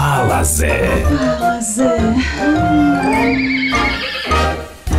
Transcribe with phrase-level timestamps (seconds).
[0.00, 0.78] Fala Zé.
[1.02, 1.98] Fala Zé.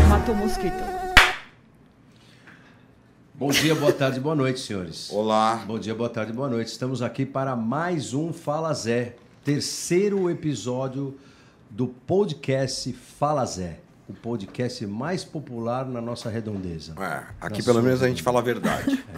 [0.09, 0.83] Matou mosquito.
[3.33, 5.09] Bom dia, boa tarde, boa noite, senhores.
[5.09, 5.63] Olá.
[5.65, 6.67] Bom dia, boa tarde, boa noite.
[6.67, 11.17] Estamos aqui para mais um Fala Zé, terceiro episódio
[11.69, 13.79] do podcast Fala Zé,
[14.09, 16.95] o podcast mais popular na nossa redondeza.
[16.99, 19.03] É, aqui pelo menos a gente fala a verdade.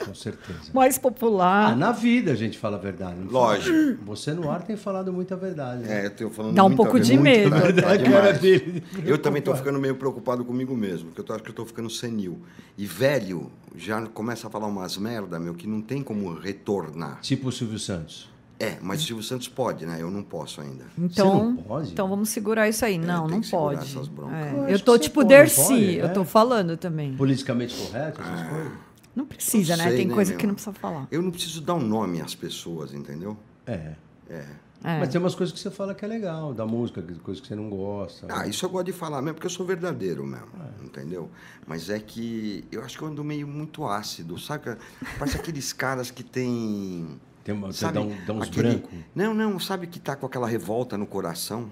[0.00, 0.72] É, com certeza.
[0.74, 1.76] Mais Ah, popular.
[1.76, 3.20] na vida a gente fala a verdade.
[3.30, 3.70] Lógico.
[3.70, 3.98] fala?
[4.06, 5.82] Você no ar tem falado muita verdade.
[5.84, 6.02] né?
[6.02, 7.50] É, eu tô falando Dá um pouco de medo.
[7.54, 8.82] verdade cara dele.
[9.04, 11.64] Eu também tô ficando meio preocupado comigo mesmo, porque eu tô, acho que eu tô
[11.64, 12.40] ficando senil.
[12.76, 17.20] E velho já começa a falar umas merda, meu, que não tem como retornar.
[17.20, 18.28] Tipo o Silvio Santos.
[18.62, 19.96] É, mas o Silvio Santos pode, né?
[20.02, 20.84] Eu não posso ainda.
[20.98, 21.92] Então, Você não pode?
[21.92, 22.98] então vamos segurar isso aí.
[22.98, 23.90] não, tem não segurar pode.
[23.90, 24.36] essas broncas.
[24.36, 26.24] É, Eu Eu, tô tipo pode, Dercy, não pode, eu tô é.
[26.26, 27.16] falando também.
[27.16, 28.72] Politicamente correto, essas coisas?
[29.16, 29.88] Não precisa, Não né?
[29.90, 30.38] sei, Tem né, coisa meu?
[30.38, 31.08] que não precisa falar.
[31.10, 33.36] Eu não preciso dar um nome às pessoas, entendeu?
[33.66, 33.94] É.
[34.28, 34.44] É.
[34.82, 34.98] É.
[34.98, 37.54] Mas tem umas coisas que você fala que é legal, da música, coisas que você
[37.54, 38.26] não gosta.
[38.30, 40.84] Ah, isso eu gosto de falar mesmo, porque eu sou verdadeiro mesmo, É.
[40.84, 41.28] entendeu?
[41.66, 44.76] Mas é que eu acho que eu ando meio muito ácido, sabe?
[45.18, 47.18] Parece aqueles caras que tem...
[47.50, 48.90] Tem uma, você Sabe, dá, um, dá uns aquele- brancos.
[49.12, 51.68] Não, não, sabe que tá com aquela revolta no coração?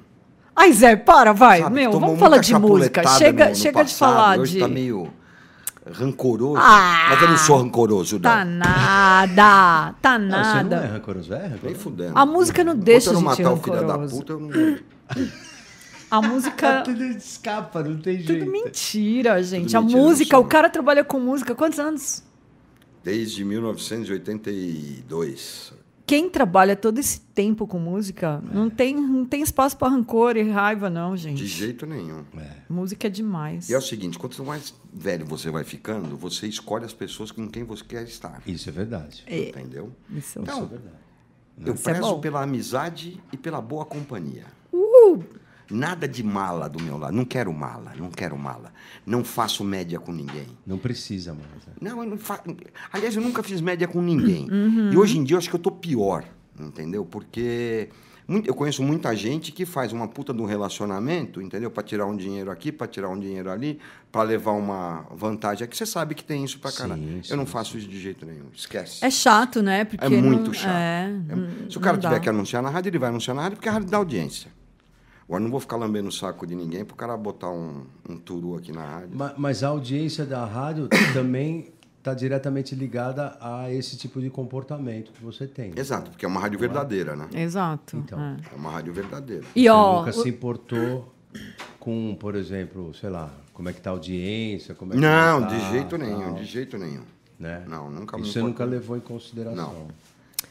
[0.57, 1.61] Ai, Zé, para, vai.
[1.63, 3.07] Sabe, Meu, vamos falar de música.
[3.17, 4.59] Chega, no- no chega de falar hoje de.
[4.59, 5.09] tá meio
[5.93, 6.61] rancoroso.
[6.61, 7.07] Ah!
[7.11, 8.59] mas eu não sou rancoroso, Tá não.
[8.59, 10.87] nada, tá Não, você não é nada.
[10.87, 11.79] rancoroso, é Nem rancoroso?
[11.81, 12.13] fudendo.
[12.19, 14.17] A música não deixa a gente não matar o filho da rancoroso.
[14.17, 14.49] puta, eu não...
[16.11, 16.83] A música.
[16.89, 18.41] Tudo escapa, não tem jeito.
[18.41, 19.77] Tudo mentira, gente.
[19.77, 22.23] a mentira, música, o cara trabalha com música há quantos anos?
[23.09, 25.73] Desde 1982.
[26.05, 30.43] Quem trabalha todo esse tempo com música não tem, não tem espaço para rancor e
[30.43, 31.39] raiva, não, gente.
[31.39, 32.23] De jeito nenhum.
[32.69, 33.71] Música é demais.
[33.71, 37.49] E é o seguinte, quanto mais velho você vai ficando, você escolhe as pessoas com
[37.49, 38.43] quem você quer estar.
[38.47, 39.25] Isso é verdade.
[39.27, 39.91] É, Entendeu?
[40.11, 40.19] isso.
[40.19, 40.97] Isso é Então, verdade.
[41.65, 44.45] eu Isso é prezo pela amizade e pela boa companhia.
[44.71, 45.25] Uh!
[45.71, 47.13] Nada de mala do meu lado.
[47.15, 48.73] Não quero mala, não quero mala.
[49.07, 50.47] Não faço média com ninguém.
[50.67, 51.67] Não precisa mais.
[51.67, 51.73] né?
[51.81, 52.41] Não, eu não fa...
[52.93, 54.49] Aliás, eu nunca fiz média com ninguém.
[54.51, 54.91] Uhum.
[54.93, 56.25] E hoje em dia eu acho que eu tô pior,
[56.59, 57.05] entendeu?
[57.05, 57.89] Porque
[58.45, 61.71] eu conheço muita gente que faz uma puta de um relacionamento, entendeu?
[61.71, 63.79] Para tirar um dinheiro aqui, para tirar um dinheiro ali,
[64.13, 65.77] para levar uma vantagem aqui.
[65.77, 67.03] Você sabe que tem isso pra caralho.
[67.03, 68.47] Sim, eu não sim, faço isso de jeito nenhum.
[68.55, 69.05] Esquece.
[69.05, 69.85] É chato, né?
[69.85, 70.71] Porque É muito não- chato.
[70.73, 71.11] é,
[71.67, 72.09] É- Se o cara dá.
[72.09, 74.51] tiver que anunciar na rádio, ele vai anunciar na rádio porque a rádio dá audiência.
[75.29, 78.57] Agora, não vou ficar lambendo o saco de ninguém pro cara botar um, um turu
[78.57, 79.11] aqui na rádio.
[79.17, 81.69] Ma- Mas a audiência da rádio também
[81.99, 85.73] está diretamente ligada a esse tipo de comportamento que você tem.
[85.77, 87.29] Exato, porque é uma rádio verdadeira, né?
[87.35, 87.99] Exato.
[87.99, 88.19] Então.
[88.19, 88.37] é.
[88.53, 89.45] É uma rádio verdadeira.
[89.55, 91.13] E Você ó, nunca o- se importou
[91.79, 95.43] com, por exemplo, sei lá, como é que tá a audiência, como é que Não,
[95.43, 97.03] tá, de jeito tal, nenhum, de jeito nenhum.
[97.39, 97.65] né?
[97.69, 99.89] Não, nunca me Isso você nunca levou em consideração.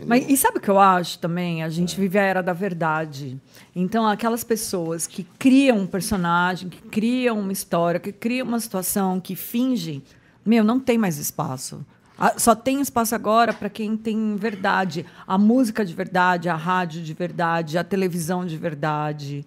[0.06, 1.63] Mas e sabe o que eu acho também?
[1.63, 3.40] A gente vive a era da verdade.
[3.75, 9.19] Então, aquelas pessoas que criam um personagem, que criam uma história, que criam uma situação,
[9.19, 10.03] que fingem,
[10.46, 11.86] meu, não tem mais espaço.
[12.38, 15.06] Só tem espaço agora para quem tem verdade.
[15.28, 19.46] A música de verdade, a rádio de verdade, a televisão de verdade.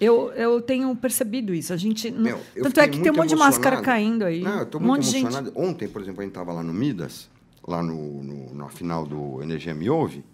[0.00, 1.72] Eu, eu tenho percebido isso.
[1.72, 2.10] A gente.
[2.10, 3.84] Meu, eu Tanto é que tem um monte de máscara emocionado.
[3.84, 4.40] caindo aí.
[4.42, 5.22] Não, eu tô um muito de gente.
[5.22, 5.52] emocionado.
[5.56, 7.28] Ontem, por exemplo, a gente estava lá no Midas,
[7.68, 10.24] lá no, no- na final do Energia Me Ouve,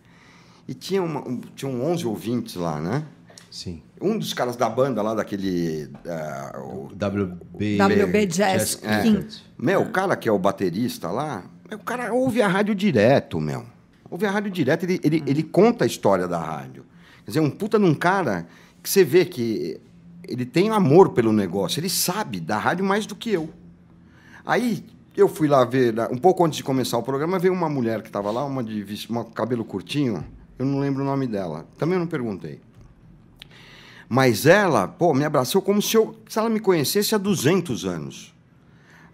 [0.66, 3.04] e tinha, uma, um, tinham 11 ouvintes lá, né?
[3.50, 3.82] Sim.
[4.00, 5.90] Um dos caras da banda lá, daquele...
[6.06, 9.26] ah, o- WB, WB Jazz é, King.
[9.58, 13.64] meu, o cara que é o baterista lá, o cara ouve a rádio direto, meu.
[14.10, 16.84] Ouve a rádio direto, ele, ele, ele conta a história da rádio.
[17.24, 18.46] Quer dizer, um puta de um cara
[18.82, 19.80] que você vê que
[20.26, 23.50] ele tem amor pelo negócio, ele sabe da rádio mais do que eu.
[24.44, 24.84] Aí
[25.16, 28.08] eu fui lá ver, um pouco antes de começar o programa, veio uma mulher que
[28.08, 30.24] estava lá, uma de uma cabelo curtinho,
[30.58, 32.60] eu não lembro o nome dela, também não perguntei.
[34.08, 38.34] Mas ela, pô, me abraçou como se, eu, se ela me conhecesse há 200 anos.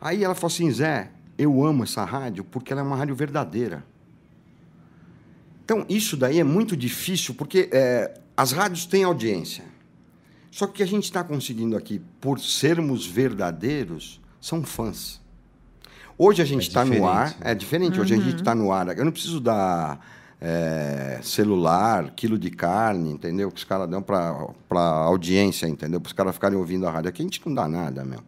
[0.00, 3.84] Aí ela falou assim, Zé, eu amo essa rádio porque ela é uma rádio verdadeira.
[5.65, 9.65] Então, isso daí é muito difícil, porque é, as rádios têm audiência.
[10.51, 15.21] Só que o que a gente está conseguindo aqui, por sermos verdadeiros, são fãs.
[16.22, 17.34] Hoje a gente É está no ar, né?
[17.41, 18.87] é diferente, hoje a gente está no ar.
[18.95, 19.99] Eu não preciso dar
[20.39, 23.51] é, celular, quilo de carne, entendeu?
[23.51, 25.99] Que os caras dão para a audiência, entendeu?
[25.99, 27.09] Para os caras ficarem ouvindo a rádio.
[27.09, 28.21] Aqui a gente não dá nada, meu.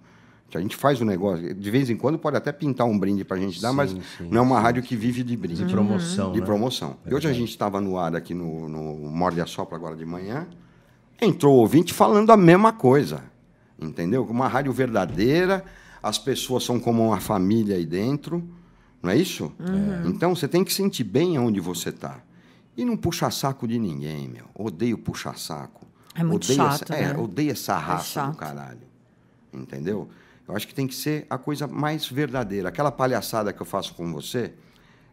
[0.55, 1.53] A gente faz o negócio.
[1.55, 3.91] De vez em quando pode até pintar um brinde para a gente dar, Sim, mas
[3.91, 4.00] sim,
[4.31, 5.62] não é uma sim, rádio que vive de brinde.
[5.62, 6.47] De promoção, De né?
[6.47, 6.97] promoção.
[7.05, 9.97] É e hoje a gente estava no ar aqui no, no Morde a Sopra agora
[9.97, 10.47] de manhã.
[11.21, 13.23] Entrou o ouvinte falando a mesma coisa.
[13.79, 14.25] Entendeu?
[14.25, 15.62] Uma rádio verdadeira,
[16.02, 18.43] as pessoas são como uma família aí dentro.
[19.02, 19.52] Não é isso?
[20.06, 22.20] Então você tem que sentir bem aonde você está.
[22.76, 24.46] E não puxa saco de ninguém, meu.
[24.54, 25.87] Odeio puxar saco.
[26.14, 27.19] É muito odeio chato, essa, É, né?
[27.19, 28.37] odeio essa É raça do chato.
[28.37, 28.81] caralho.
[29.52, 30.08] Entendeu?
[30.49, 32.69] Eu acho que tem que ser a coisa mais verdadeira.
[32.69, 34.52] Aquela palhaçada que eu faço com você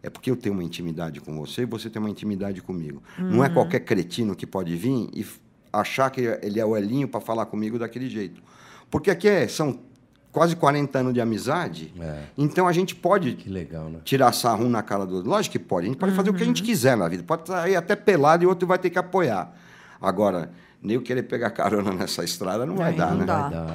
[0.02, 3.02] é porque eu tenho uma intimidade com você e você tem uma intimidade comigo.
[3.18, 3.44] Não Uhum.
[3.44, 5.26] é qualquer cretino que pode vir e
[5.74, 8.42] achar que ele é o Elinho para falar comigo daquele jeito.
[8.90, 9.80] Porque aqui é- são
[10.32, 12.24] quase 40 anos de amizade, É.
[12.38, 14.00] então a gente pode Que legal, né?
[14.04, 15.30] tirar sarro um na cara do outro.
[15.30, 15.88] Lógico que pode.
[15.88, 16.48] A gente pode fazer o que a Uhum.
[16.56, 17.24] gente quiser na vida.
[17.24, 19.54] Pode sair até pelado e o outro vai ter que apoiar.
[20.02, 23.26] Agora, nem eu querer pegar carona nessa estrada não vai dar, não né?
[23.26, 23.42] dá.
[23.42, 23.70] Vai dar,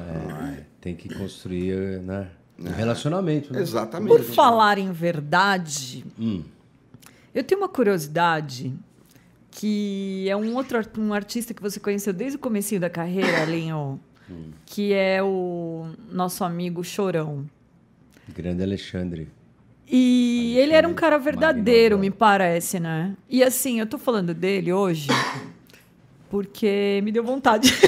[0.59, 0.67] é.
[0.81, 2.29] Tem que construir, né?
[2.59, 3.61] Um relacionamento, né?
[3.61, 4.09] Exatamente.
[4.11, 6.43] Por falar em verdade, Hum.
[7.35, 8.73] eu tenho uma curiosidade
[9.51, 13.45] que é um outro um artista que você conheceu desde o comecinho da carreira,
[14.29, 17.45] Alinho, que é o nosso amigo Chorão.
[18.29, 19.29] Grande Alexandre.
[19.89, 23.15] E ele era um cara verdadeiro, me parece, né?
[23.29, 25.09] E assim, eu tô falando dele hoje
[26.35, 27.71] porque me deu vontade.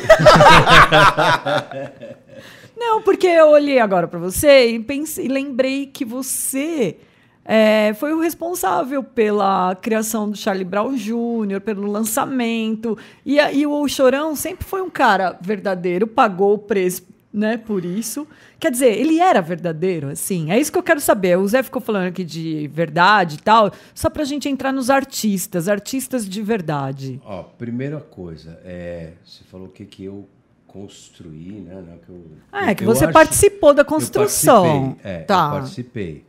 [2.76, 6.98] Não, porque eu olhei agora para você e pensei, e lembrei que você
[7.46, 12.98] é, foi o responsável pela criação do Charlie Brown Jr., pelo lançamento.
[13.24, 17.02] E, a- e o Chorão sempre foi um cara verdadeiro, pagou o preço
[17.32, 18.26] né, por isso.
[18.58, 20.50] Quer dizer, ele era verdadeiro, assim.
[20.50, 21.36] É isso que eu quero saber.
[21.36, 25.68] O Zé ficou falando aqui de verdade e tal, só pra gente entrar nos artistas,
[25.68, 27.20] artistas de verdade.
[27.26, 30.26] Ó, primeira coisa, é, você falou o que, que eu
[30.66, 31.74] construí, né?
[31.86, 34.62] Não, que eu, Ah, é que eu você acho- participou da eu construção.
[34.94, 35.44] participei, é, tá.
[35.46, 36.24] eu participei.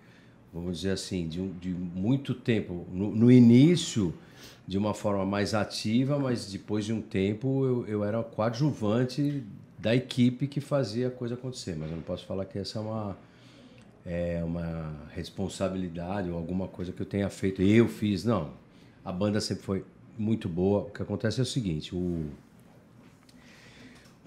[0.59, 2.85] Vamos dizer assim, de, de muito tempo.
[2.91, 4.13] No, no início,
[4.67, 9.43] de uma forma mais ativa, mas depois de um tempo eu, eu era coadjuvante
[9.77, 11.75] da equipe que fazia a coisa acontecer.
[11.77, 13.17] Mas eu não posso falar que essa é uma,
[14.05, 17.61] é uma responsabilidade ou alguma coisa que eu tenha feito.
[17.61, 18.51] Eu fiz, não.
[19.05, 19.85] A banda sempre foi
[20.17, 20.81] muito boa.
[20.81, 22.25] O que acontece é o seguinte, o,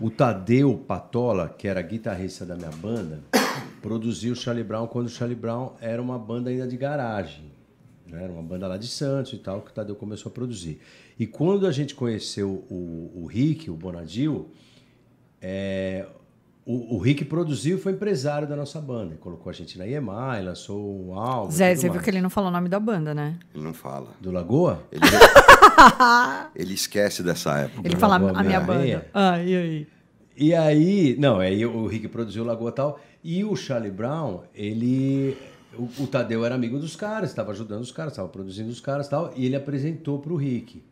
[0.00, 3.20] o Tadeu Patola, que era guitarrista da minha banda,
[3.82, 7.52] produziu o Charlie Brown quando o Charlie Brown era uma banda ainda de garagem.
[8.06, 8.24] né?
[8.24, 10.80] Era uma banda lá de Santos e tal, que o Tadeu começou a produzir.
[11.18, 14.50] E quando a gente conheceu o, o Rick, o Bonadil,
[15.40, 16.06] é,
[16.64, 19.12] o, o Rick produziu e foi empresário da nossa banda.
[19.12, 21.50] Ele colocou a gente na EMI, lançou um álbum.
[21.50, 22.04] Zé, tudo você viu mais.
[22.04, 23.38] que ele não falou o nome da banda, né?
[23.54, 24.08] Ele não fala.
[24.20, 24.82] Do Lagoa?
[24.90, 25.02] Ele,
[26.54, 27.86] ele esquece dessa época.
[27.86, 29.06] Ele fala a minha banda.
[29.12, 29.86] Ah, e aí?
[30.36, 33.00] E aí, não, aí o Rick produziu o Lagoa tal.
[33.22, 35.36] E o Charlie Brown, ele.
[35.74, 39.08] O, o Tadeu era amigo dos caras, estava ajudando os caras, estava produzindo os caras
[39.08, 39.32] tal.
[39.36, 40.82] E ele apresentou para o Rick.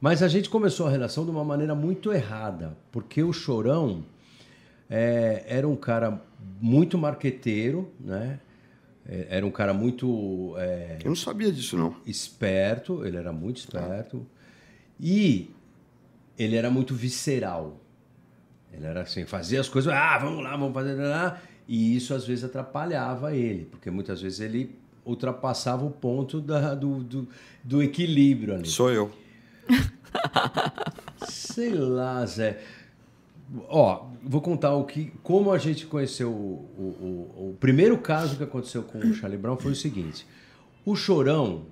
[0.00, 4.04] Mas a gente começou a relação de uma maneira muito errada, porque o Chorão
[4.90, 6.20] é, era um cara
[6.60, 8.40] muito marqueteiro, né?
[9.08, 11.96] É, Era um cara muito é, Eu não sabia disso, não.
[12.06, 14.26] esperto, ele era muito esperto.
[15.00, 15.50] E
[16.38, 17.80] ele era muito visceral.
[18.72, 20.94] Ele era assim, fazia as coisas, ah, vamos lá, vamos fazer.
[20.94, 24.74] lá", E isso às vezes atrapalhava ele, porque muitas vezes ele
[25.04, 27.28] ultrapassava o ponto da- do, do,
[27.64, 28.68] do equilíbrio ali.
[28.68, 29.10] Sou eu.
[31.28, 32.60] Sei lá, Zé.
[33.68, 38.36] Ó, vou contar o que, como a gente conheceu o, o, o, o primeiro caso
[38.36, 40.26] que aconteceu com o Charlie Brown foi o seguinte:
[40.84, 41.66] o Chorão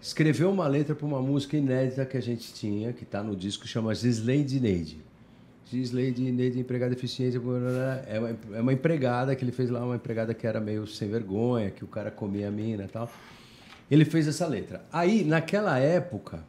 [0.00, 3.66] escreveu uma letra para uma música inédita que a gente tinha, que está no disco,
[3.66, 5.02] chama Gislade Neide.
[5.66, 10.34] Gislade Neide, empregada deficiente, é uma, é uma empregada que ele fez lá, uma empregada
[10.34, 13.10] que era meio sem vergonha, que o cara comia a mina e tal.
[13.90, 14.84] Ele fez essa letra.
[14.92, 16.44] Aí, naquela época,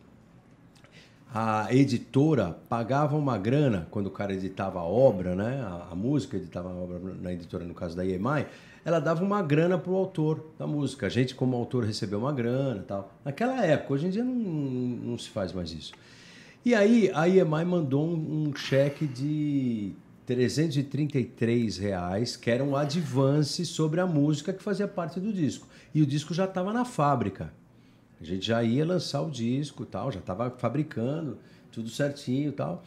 [1.33, 5.61] a editora pagava uma grana quando o cara editava a obra, né?
[5.61, 8.45] A, a música editava a obra na editora, no caso da EMI,
[8.83, 11.07] ela dava uma grana pro autor da música.
[11.07, 13.13] A gente, como autor, recebeu uma grana tal.
[13.23, 15.93] Naquela época, hoje em dia não, não se faz mais isso.
[16.65, 19.93] E aí a EMI mandou um, um cheque de
[20.25, 25.65] 333 reais, que era um advance sobre a música que fazia parte do disco.
[25.95, 27.53] E o disco já estava na fábrica.
[28.21, 31.37] A gente já ia lançar o disco tal, já estava fabricando,
[31.71, 32.83] tudo certinho e tal.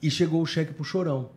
[0.00, 1.30] E chegou o cheque pro Chorão.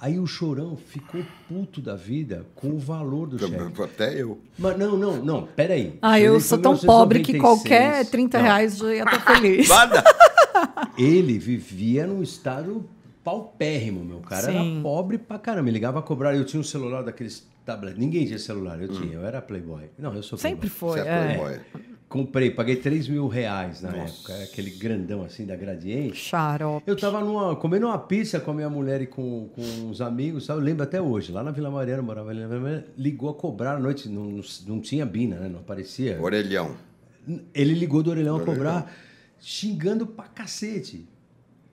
[0.00, 3.82] Aí o Chorão ficou puto da vida com o valor do cheque.
[3.82, 4.40] Até eu.
[4.58, 5.98] Mas não, não, não, peraí.
[6.00, 7.40] Ah, eu aí sou tão pobre que 1996.
[7.42, 9.68] qualquer 30 Não, reais já ia estar feliz.
[9.68, 10.02] Nada.
[10.96, 12.88] Ele vivia num estado
[13.22, 14.20] paupérrimo, meu.
[14.20, 14.72] Cara Sim.
[14.72, 15.64] era pobre pra caramba.
[15.64, 16.34] Me ligava a cobrar.
[16.34, 17.98] Eu tinha um celular daqueles tablet.
[17.98, 19.14] Ninguém tinha celular, eu tinha.
[19.14, 19.84] Eu era playboy.
[19.98, 20.96] Não, eu sou Sempre playboy.
[20.96, 21.02] foi.
[21.02, 21.34] Você é É.
[21.34, 21.60] playboy.
[22.08, 24.32] Comprei, paguei 3 mil reais na Nossa.
[24.32, 24.42] época.
[24.42, 26.16] Aquele grandão assim da Gradiente.
[26.16, 26.82] Xarope.
[26.84, 30.44] Eu tava numa, comendo uma pizza com a minha mulher e com, com uns amigos,
[30.46, 30.58] sabe?
[30.60, 31.30] Eu lembro até hoje.
[31.30, 34.08] Lá na Vila Mariana, morava ali na Vila Mariana, ligou a cobrar à noite.
[34.08, 35.48] Não, não, não tinha Bina, né?
[35.48, 36.20] Não aparecia.
[36.20, 36.74] Orelhão.
[37.54, 38.92] Ele ligou do orelhão a cobrar,
[39.38, 41.06] xingando pra cacete.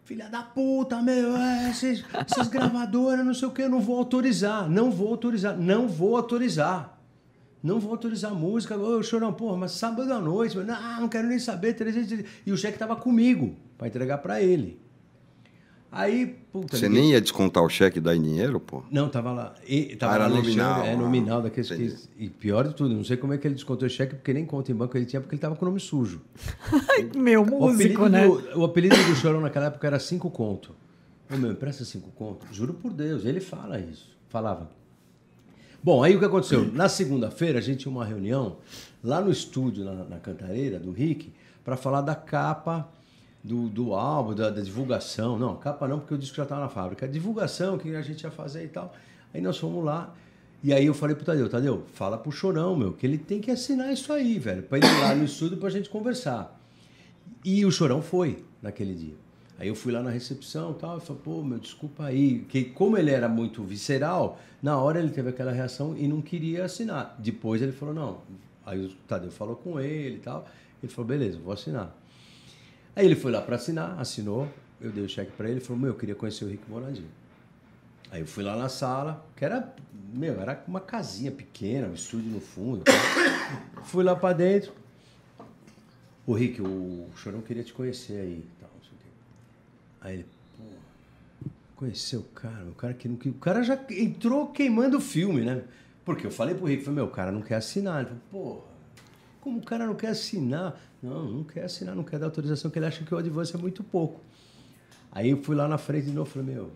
[0.08, 3.98] Filha da puta, meu, é, esses- essas gravadoras, não sei o que, eu não vou
[3.98, 6.94] autorizar, não vou autorizar, não vou autorizar.
[7.62, 8.78] Não vou autorizar música.
[8.78, 11.74] Ô, chorão, porra, mas sábado à noite, não, não quero nem saber.
[11.74, 12.24] 300...
[12.46, 14.80] E o cheque tava comigo, pra entregar pra ele.
[15.90, 18.84] Aí, puta, Você ninguém- nem ia descontar o cheque e dar em dinheiro, pô?
[18.92, 19.56] não, tava lá.
[19.66, 21.96] E, tava Ah, era nominal, É ah, nominal daqueles que.
[22.26, 24.46] E pior de tudo, não sei como é que ele descontou o cheque, porque nem
[24.46, 26.22] conta em banco ele tinha, porque ele tava com o nome sujo.
[27.16, 28.28] Meu O músico, né?
[28.28, 30.76] do, o apelido do Chorão naquela época era cinco conto.
[31.32, 32.46] Ô meu, empresta cinco conto?
[32.54, 34.16] Juro por Deus, ele fala isso.
[34.30, 34.70] Falava.
[35.84, 36.70] Bom, aí o que aconteceu?
[36.74, 38.58] Na segunda-feira a gente tinha uma reunião
[39.04, 41.32] lá no estúdio, na, na Cantareira, do Rick,
[41.64, 42.90] para falar da capa
[43.48, 45.40] do, do álbum, da, da divulgação.
[45.40, 47.06] Não, capa não, porque o disco já estava na fábrica.
[47.06, 48.94] A divulgação que a gente ia fazer e tal.
[49.34, 50.14] Aí nós fomos lá.
[50.64, 53.52] E aí eu falei pro Tadeu, Tadeu, fala pro Chorão, meu, que ele tem que
[53.52, 56.60] assinar isso aí, velho, para ele ir lá no estúdio pra gente conversar.
[57.46, 59.14] E o Chorão foi naquele dia.
[59.60, 62.40] Aí eu fui lá na recepção e tal, e falei, pô, meu, desculpa aí.
[62.50, 66.66] Que como ele era muito visceral, na hora ele teve aquela reação e não queria
[66.66, 67.16] assinar.
[67.20, 68.18] Depois ele falou, não.
[68.66, 70.46] Aí o Tadeu falou com ele e tal.
[70.82, 71.96] Ele falou, beleza, vou assinar.
[72.98, 74.52] Aí ele foi lá para assinar, assinou,
[74.82, 77.08] eu dei o cheque para ele, falou, meu, eu queria conhecer o Rick Morandinho.
[78.10, 79.72] Aí eu fui lá na sala, que era,
[80.12, 82.86] meu, era uma casinha pequena, um estúdio no fundo.
[83.86, 84.74] fui lá para dentro.
[86.26, 88.70] O Rick, o Chorão queria te conhecer aí, tal.
[90.02, 90.26] Aí ele,
[91.76, 95.66] conheceu o cara, o cara que não o cara já entrou queimando o filme, né?
[96.04, 98.00] Porque eu falei pro Rick, falei, meu, o cara não quer assinar.
[98.00, 98.77] Ele falou, porra,
[99.48, 100.78] como o cara não quer assinar?
[101.02, 103.58] Não, não quer assinar, não quer dar autorização, porque ele acha que o advance é
[103.58, 104.20] muito pouco.
[105.10, 106.70] Aí eu fui lá na frente de novo, falei, meu,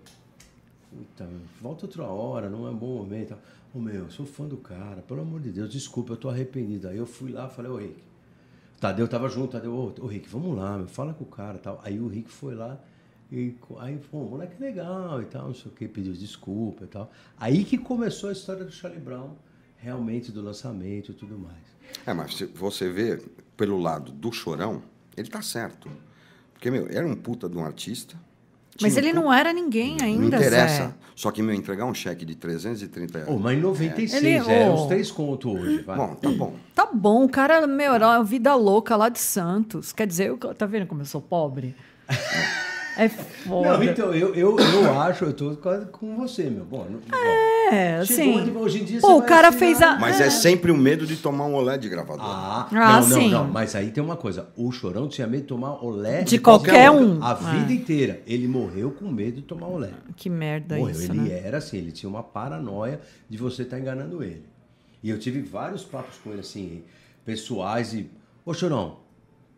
[0.90, 1.28] puta,
[1.62, 3.36] volta outra hora, não é um bom momento.
[3.74, 6.88] Ô, meu, sou fã do cara, pelo amor de Deus, desculpa, eu tô arrependido.
[6.88, 8.02] Aí eu fui lá, falei, ô, Rick,
[8.80, 11.60] Tadeu tava junto, Tadeu, ô, ô Rick, vamos lá, meu, fala com o cara e
[11.60, 11.82] tal.
[11.84, 12.80] Aí o Rick foi lá
[13.30, 17.12] e aí, pô, moleque legal e tal, não sei o que, pediu desculpa e tal.
[17.38, 19.32] Aí que começou a história do Charlie Brown,
[19.82, 21.58] realmente do lançamento e tudo mais.
[22.06, 23.22] É, mas se você vê
[23.58, 24.82] pelo lado do Chorão,
[25.18, 25.90] ele tá certo.
[26.54, 28.16] Porque, meu, era um puta de um artista.
[28.82, 30.88] Mas um ele puta- não era ninguém Não ainda, interessa.
[30.88, 30.94] Zé.
[31.16, 34.74] Só que, meu, entregar um cheque de 330 Ô, mas em 96, Ele- é, ô.
[34.74, 35.98] uns três contos hoje, vai.
[35.98, 36.56] Bom, tá bom.
[36.74, 39.92] Tá bom, o cara, meu, era uma vida louca lá de Santos.
[39.94, 41.76] Quer dizer, eu, tá vendo como eu sou pobre?
[42.98, 43.78] É foda.
[43.78, 46.66] Não, então, eu, eu, eu acho, eu tô quase com você, meu.
[46.66, 46.86] Bom.
[47.72, 48.42] É, Chegou assim.
[48.42, 49.60] onde hoje em dia Pô, você o cara assinar.
[49.60, 49.98] fez a.
[49.98, 52.26] Mas é sempre o medo de tomar um olé de gravador.
[52.26, 53.30] Ah, Ah, não, não, sim.
[53.32, 53.48] não.
[53.48, 54.50] Mas aí tem uma coisa.
[54.58, 57.24] O Chorão tinha medo de tomar olé De qualquer boca um.
[57.24, 57.76] A vida É.
[57.76, 58.22] inteira.
[58.28, 59.92] Ele morreu com medo de tomar olé.
[60.18, 60.92] Que merda Morreu.
[60.92, 61.42] isso, ele né?
[61.46, 64.44] era assim, ele tinha uma paranoia de você estar enganando ele.
[65.02, 66.84] E eu tive vários papos com ele, assim,
[67.26, 68.10] pessoais e.
[68.46, 68.98] Ô, Chorão,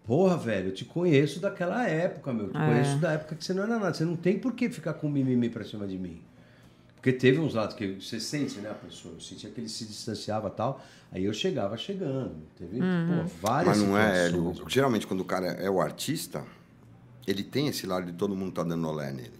[0.06, 2.48] porra, velho, eu te conheço daquela época, meu.
[2.48, 2.66] Eu te É.
[2.66, 3.94] conheço da época que você não era nada.
[3.94, 6.22] Você não tem por que ficar com mimimi pra cima de mim.
[6.96, 9.14] Porque teve uns lados que você sente, né, a pessoa?
[9.16, 10.82] Eu sentia que ele se distanciava e tal.
[11.12, 12.32] Aí eu chegava chegando.
[12.58, 13.24] Teve Uhum.
[13.26, 14.26] pô, várias Mas não é.
[14.28, 14.54] Hélio.
[14.68, 16.44] Geralmente, quando o cara é o artista,
[17.28, 19.34] ele tem esse lado de todo mundo tá dando olé nele.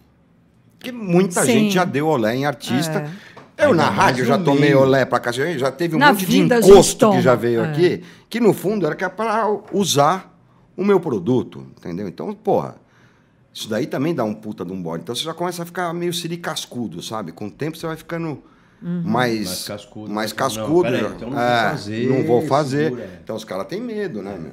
[0.78, 1.52] Porque muita Sim.
[1.52, 3.10] gente já deu olé em artista.
[3.56, 3.64] É.
[3.64, 4.80] Eu Ainda na rádio já tomei meio.
[4.80, 5.58] olé pra cacete.
[5.58, 7.70] Já teve um Na monte de encosto que já veio é.
[7.70, 10.33] aqui, que no fundo era que é para usar
[10.76, 12.08] o meu produto, entendeu?
[12.08, 12.76] Então, porra,
[13.52, 15.02] isso daí também dá um puta de um bode.
[15.02, 17.32] Então você já começa a ficar meio siricascudo, sabe?
[17.32, 18.42] Com o tempo você vai ficando
[18.82, 19.02] Uhum.
[19.02, 20.10] mais, Mais cascudo.
[20.12, 20.82] mais Não, cascudo.
[20.82, 21.08] peraí, já.
[21.10, 22.84] então não vou É, fazer, não vou fazer.
[22.84, 23.20] segura, é.
[23.22, 24.52] Então os caras têm medo, né, meu?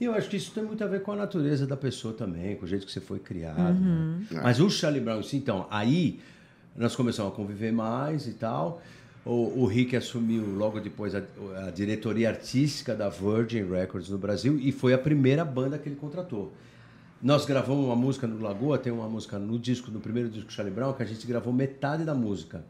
[0.00, 2.56] E eu acho que isso tem muito a ver com a natureza da pessoa também,
[2.56, 3.58] com o jeito que você foi criado.
[3.80, 4.22] Uhum.
[4.30, 4.40] né?
[4.44, 6.20] Mas o Charlie Brown, então, aí
[6.76, 8.80] nós começamos a conviver mais e tal.
[9.24, 11.22] O, o Rick assumiu logo depois a,
[11.66, 15.96] a diretoria artística da Virgin Records no Brasil e foi a primeira banda que ele
[15.96, 16.52] contratou.
[17.22, 20.52] Nós gravamos uma música no Lagoa, tem uma música no disco, no primeiro disco do
[20.52, 22.62] Charlie Brown, que a gente gravou metade da música,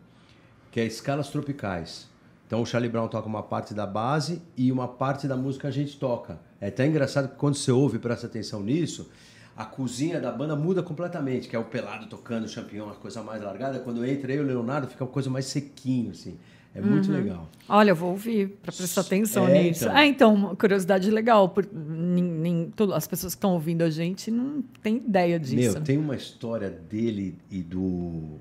[0.70, 2.08] que é Escalas Tropicais.
[2.46, 5.70] Então o Charlie Brown toca uma parte da base e uma parte da música a
[5.73, 6.38] gente toca.
[6.61, 9.11] É até engraçado que quando você ouve presta atenção nisso,
[9.56, 13.23] a cozinha da banda muda completamente, que é o pelado tocando o champignon, uma coisa
[13.23, 13.78] mais largada.
[13.78, 16.37] Quando entra eu e o Leonardo, fica uma coisa mais sequinho, assim.
[16.76, 17.49] É muito legal.
[17.68, 19.84] Olha, eu vou ouvir para prestar atenção É, nisso.
[19.84, 19.96] então.
[19.96, 21.49] Ah, então, uma curiosidade legal.
[21.50, 25.54] Por, nem, nem- as pessoas que estão ouvindo a gente não têm ideia disso.
[25.54, 28.38] Meu, tem uma história dele e do,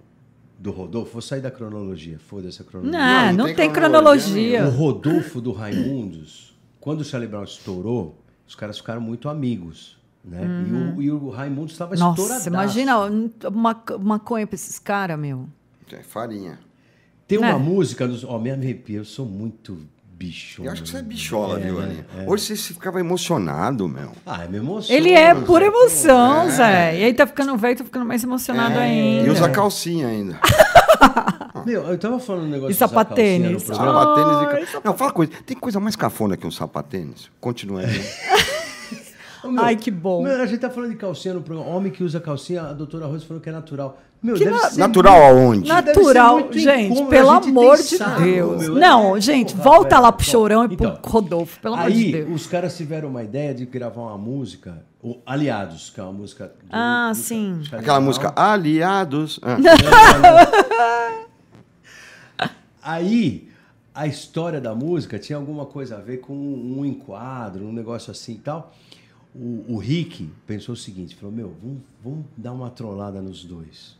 [0.57, 1.11] do Rodolfo.
[1.13, 2.99] Vou sair da cronologia, foda-se a cronologia.
[2.99, 4.65] Não, Não, não, tem, tem cronologia.
[4.65, 8.17] O Rodolfo do Raimundos, quando o Charlie Brown estourou,
[8.47, 10.01] os caras ficaram muito amigos.
[10.23, 10.39] Né?
[10.67, 11.99] E, o, e o Raimundos estava Uhum.
[11.99, 12.49] Nossa, estouradaço.
[12.49, 12.97] imagina
[13.49, 15.47] uma maconha pra esses caras, meu.
[15.91, 16.59] É farinha.
[17.27, 17.53] Tem uma É.
[17.57, 18.23] música, dos...
[18.23, 19.77] ó, me arrepia, eu sou muito
[20.15, 20.63] bicho.
[20.63, 21.83] Eu acho que você é bichola, É, viu, né?
[21.85, 22.05] Aninha?
[22.19, 22.29] É.
[22.29, 24.11] Hoje você ficava emocionado, meu.
[24.25, 24.97] Ah, me emociona.
[24.97, 25.71] Ele é pura Zé.
[25.71, 26.99] emoção, Zé.
[26.99, 29.27] E aí tá ficando velho, tá ficando mais emocionado É, ainda.
[29.27, 30.39] E usa calcinha ainda.
[31.65, 33.63] Meu, eu tava falando um negócio E sapatênis.
[33.63, 33.75] calcinha.
[33.77, 34.81] Sapatênis e Ai.
[34.83, 35.31] Não, fala coisa.
[35.45, 37.29] Tem coisa mais cafona que um sapatênis?
[37.39, 37.87] Continua aí.
[39.43, 40.23] Ô, meu, Ai, que bom.
[40.23, 41.69] Meu, a gente tá falando de calcinha no programa.
[41.69, 43.99] Homem que usa calcinha, a doutora Rose falou que é natural.
[44.21, 45.67] Meu, Que deve na- ser Natural aonde?
[45.67, 48.61] Na- deve ser Natural, muito gente, incômodo, pelo gente amor de saco, Deus.
[48.61, 48.75] meu.
[48.75, 50.01] Não, É, gente, porra, volta velho.
[50.01, 52.41] lá pro chorão e então, pro Rodolfo, pelo amor de Aí, Deus.
[52.41, 56.45] os caras tiveram uma ideia de gravar uma música, o Aliados, que é uma música.
[56.47, 57.59] do- Ah, do- sim.
[57.63, 59.41] Charlie Aquela música Aliados.
[59.43, 59.57] Ah.
[62.81, 63.49] Aí,
[63.93, 68.33] a história da música tinha alguma coisa a ver com um enquadro, um negócio assim
[68.33, 68.73] e tal.
[69.35, 73.95] O, o Rick pensou o seguinte: falou, meu, vamos, vamos dar uma trollada nos dois.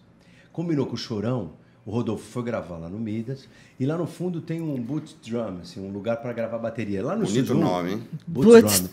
[0.52, 1.54] Combinou com o Chorão,
[1.86, 3.48] o Rodolfo foi gravar lá no Midas,
[3.80, 7.04] e lá no fundo tem um boot drum, assim, um lugar para gravar bateria.
[7.04, 8.04] Lá no Bonito estúdio, nome, hein?
[8.28, 8.48] Boot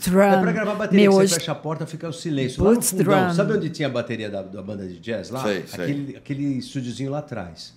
[0.09, 0.20] drum.
[0.23, 2.64] É para gravar bateria, Meu, que hoje- você fecha a porta, fica o silêncio.
[2.64, 3.35] Lá no Boot fundão, drum.
[3.35, 5.28] sabe onde tinha a bateria da, da banda de jazz?
[5.28, 5.42] Lá?
[5.42, 5.85] Sei, sei.
[5.85, 7.75] Aquele, aquele estúdiozinho lá atrás.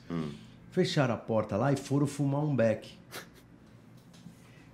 [0.71, 2.87] Fecharam a porta lá e foram fumar um beck.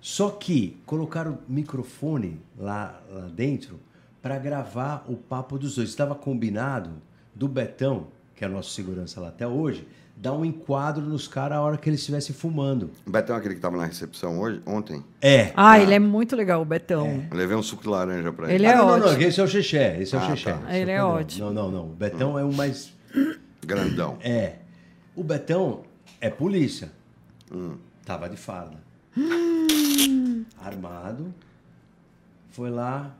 [0.00, 3.78] Só que colocaram o microfone lá, lá dentro
[4.22, 5.88] para gravar o papo dos dois.
[5.90, 6.90] Estava combinado
[7.34, 11.60] do Betão, que é nosso segurança lá até hoje, dar um enquadro nos caras a
[11.62, 12.90] hora que eles estivessem fumando.
[13.06, 15.02] O Betão é aquele que tava na recepção hoje, ontem.
[15.20, 15.52] É.
[15.56, 17.24] Ah, ele é muito legal, o Betão.
[17.30, 18.54] Eu levei um suco de laranja pra ele.
[18.56, 19.22] Ele é Ah, não, não, não, ótimo.
[19.22, 20.00] esse é o Xexé.
[20.00, 20.52] Esse é o Ah, Xexé.
[20.52, 20.76] tá.
[20.76, 21.10] Ele o é Pedrão.
[21.10, 21.46] ótimo.
[21.50, 21.84] Não, não, não.
[21.90, 22.92] O Betão é o mais.
[23.66, 24.16] Grandão.
[24.22, 24.56] É.
[25.16, 25.82] O Betão
[26.20, 26.90] é polícia.
[27.52, 27.76] Hum.
[28.04, 28.78] Tava de farda.
[30.62, 31.32] Armado.
[32.50, 33.14] Foi lá,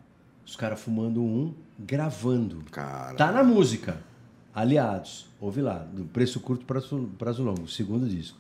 [0.45, 2.63] os caras fumando um, gravando.
[2.71, 3.15] Cara.
[3.15, 3.99] Tá na música.
[4.55, 5.27] Aliados.
[5.41, 8.37] Ouve lá, do preço curto prazo, prazo longo, segundo disco.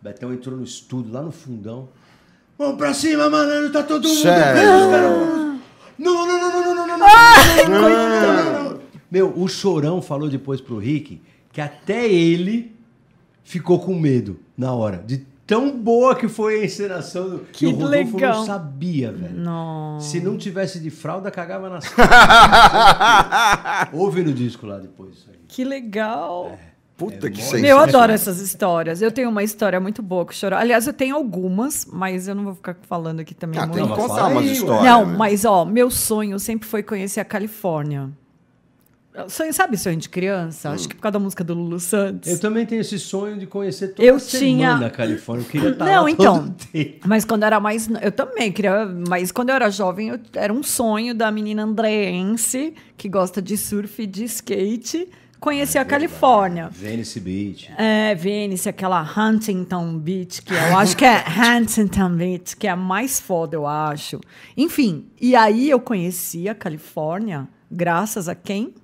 [0.00, 1.88] Betão entrou no estúdio, lá no fundão.
[2.56, 4.20] Vamos pra cima, malandro, tá todo mundo.
[4.20, 4.84] Sério?
[4.86, 5.58] os caras-
[5.98, 8.80] Não, não, não, não, não, não, não, não, não, não, não.
[9.10, 11.20] Meu, o Chorão falou depois pro Rick
[11.52, 12.76] que até ele
[13.42, 14.98] ficou com medo na hora.
[15.04, 17.30] De tão boa que foi a encenação.
[17.30, 18.34] do- Que e o Rodolfo legal.
[18.36, 19.34] não sabia, velho.
[19.34, 19.98] Não.
[19.98, 23.88] Se não tivesse de fralda, cagava na sala.
[23.92, 25.36] Ouve no disco lá depois isso aí.
[25.48, 26.56] Que legal.
[26.96, 27.60] Puta que mó- sensacional.
[27.62, 29.00] Meu, eu adoro essas histórias.
[29.00, 30.58] Eu tenho uma história muito boa com o Chorão.
[30.58, 33.78] Aliás, eu tenho algumas, mas eu não vou ficar falando aqui também Ah, muito.
[33.78, 34.84] tem que contar umas histórias.
[34.84, 35.16] Não, né?
[35.16, 38.10] mas ó, meu sonho sempre foi conhecer a Califórnia.
[39.28, 40.70] Sonho, sabe sonho de criança?
[40.70, 42.30] Acho que por causa da música do Lulu Santos.
[42.30, 45.44] Eu também tenho esse sonho de conhecer toda Eu semana tinha- a Califórnia.
[45.44, 46.54] Eu queria estar Não, lá então.
[47.06, 47.88] Mas quando eu era mais.
[48.02, 48.84] Eu também queria.
[49.08, 53.56] Mas quando eu era jovem, eu- era um sonho da menina andreense que gosta de
[53.56, 55.08] surf e de skate
[55.40, 56.68] conhecer a Califórnia.
[56.70, 57.70] Venice Beach.
[57.78, 61.22] É, Venice, aquela Huntington Beach, que eu acho que é
[61.60, 64.20] Huntington Beach, que é a mais foda, eu acho.
[64.56, 68.74] Enfim, e aí eu conheci a Califórnia graças a quem?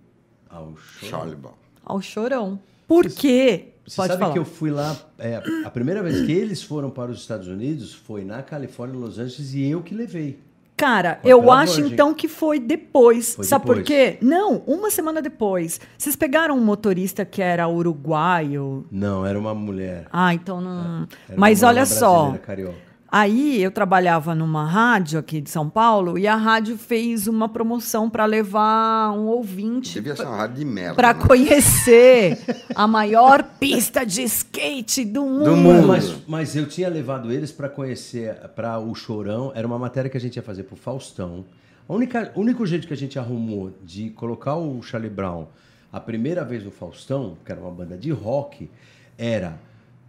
[0.55, 0.73] Ao
[1.11, 1.53] Brown.
[1.85, 2.59] Ao Chorão.
[2.87, 3.71] Por quê?
[3.87, 4.33] Você Pode sabe falar.
[4.33, 7.93] que eu fui lá, é, a primeira vez que eles foram para os Estados Unidos
[7.93, 10.39] foi na Califórnia, Los Angeles, e eu que levei.
[10.77, 11.93] Cara, eu acho Virgin.
[11.93, 13.35] então que foi depois.
[13.37, 13.87] Foi Sabe por depois.
[13.89, 14.19] quê?
[14.21, 15.81] Não, uma semana depois.
[15.97, 18.85] Vocês pegaram um motorista que era uruguaio?
[18.91, 20.07] Não, era uma mulher.
[20.13, 21.07] Ah, então não.
[21.29, 22.33] Era Mas olha só.
[22.45, 22.75] Carioca.
[23.17, 28.11] Aí eu trabalhava numa rádio aqui de São Paulo e a rádio fez uma promoção
[28.11, 30.97] para levar um ouvinte Devia ser uma rádio de merda.
[30.97, 31.21] para né?
[31.25, 32.37] conhecer
[32.75, 35.57] a maior pista de skate do mundo.
[35.57, 35.87] mundo.
[35.87, 39.53] Mas, mas eu tinha levado eles para conhecer, para o Chorão.
[39.55, 41.45] Era uma matéria que a gente ia fazer pro Faustão.
[41.89, 45.47] A única, o único jeito que a gente arrumou de colocar o Charlie Brown
[45.93, 48.69] a primeira vez no Faustão, que era uma banda de rock,
[49.17, 49.57] era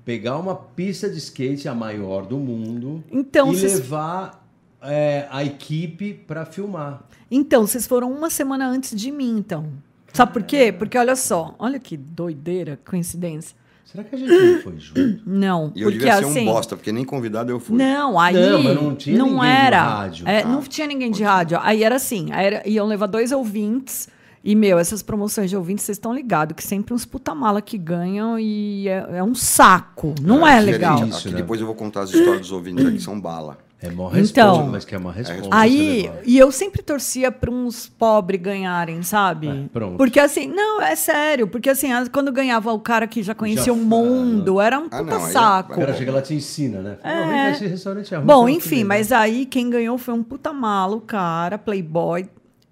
[0.06, 4.46] pegar uma pista de skate, a maior do mundo, Então, e vocês- levar
[4.82, 7.02] é, a equipe para filmar.
[7.32, 9.66] Então, vocês foram uma semana antes de mim, então.
[10.14, 10.72] Sabe por quê?
[10.72, 13.58] Porque olha só, olha que doideira, coincidência.
[13.84, 15.22] Será que a gente não foi junto?
[15.26, 16.42] Não, E eu porque devia ser assim.
[16.42, 17.78] um bosta, porque nem convidado eu fui.
[17.78, 19.84] Não, aí Não, mas não tinha ninguém de era.
[19.84, 20.28] rádio.
[20.28, 21.58] É, Ah, não tinha ninguém de rádio.
[21.62, 24.08] Aí era assim, aí era- iam levar dois ouvintes.
[24.46, 27.80] E, meu, essas promoções de ouvintes, vocês estão ligados que sempre uns puta mala que
[27.80, 30.14] ganham e é, é um saco.
[30.22, 30.72] Não é, diferente.
[30.74, 31.08] legal.
[31.08, 31.38] Isso, Aqui né?
[31.38, 33.58] depois eu vou contar as histórias dos ouvintes aqui, são bala.
[33.82, 35.50] É mó Então, responsa, mas que é uma resposta.
[35.52, 36.16] Aí, legal.
[36.26, 39.48] e eu sempre torcia para uns pobres ganharem, sabe?
[39.48, 39.98] É, pronto.
[39.98, 43.66] Porque assim, não, é sério, porque assim, as- quando ganhava o cara que já conhecia
[43.66, 45.74] Já o fa- mundo, era um Ah, puta não, aí é- saco.
[45.74, 46.98] O cara chega lá e te ensina, né?
[47.02, 49.70] Fala, "Ó, vem cá, esse restaurante é Bom, fala, "Que enfim, legal." mas aí quem
[49.70, 52.28] ganhou foi um puta malo, cara, playboy.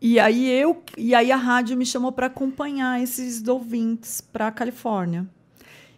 [0.06, 5.26] E aí eu e aí a rádio me chamou para acompanhar esses ouvintes para Califórnia.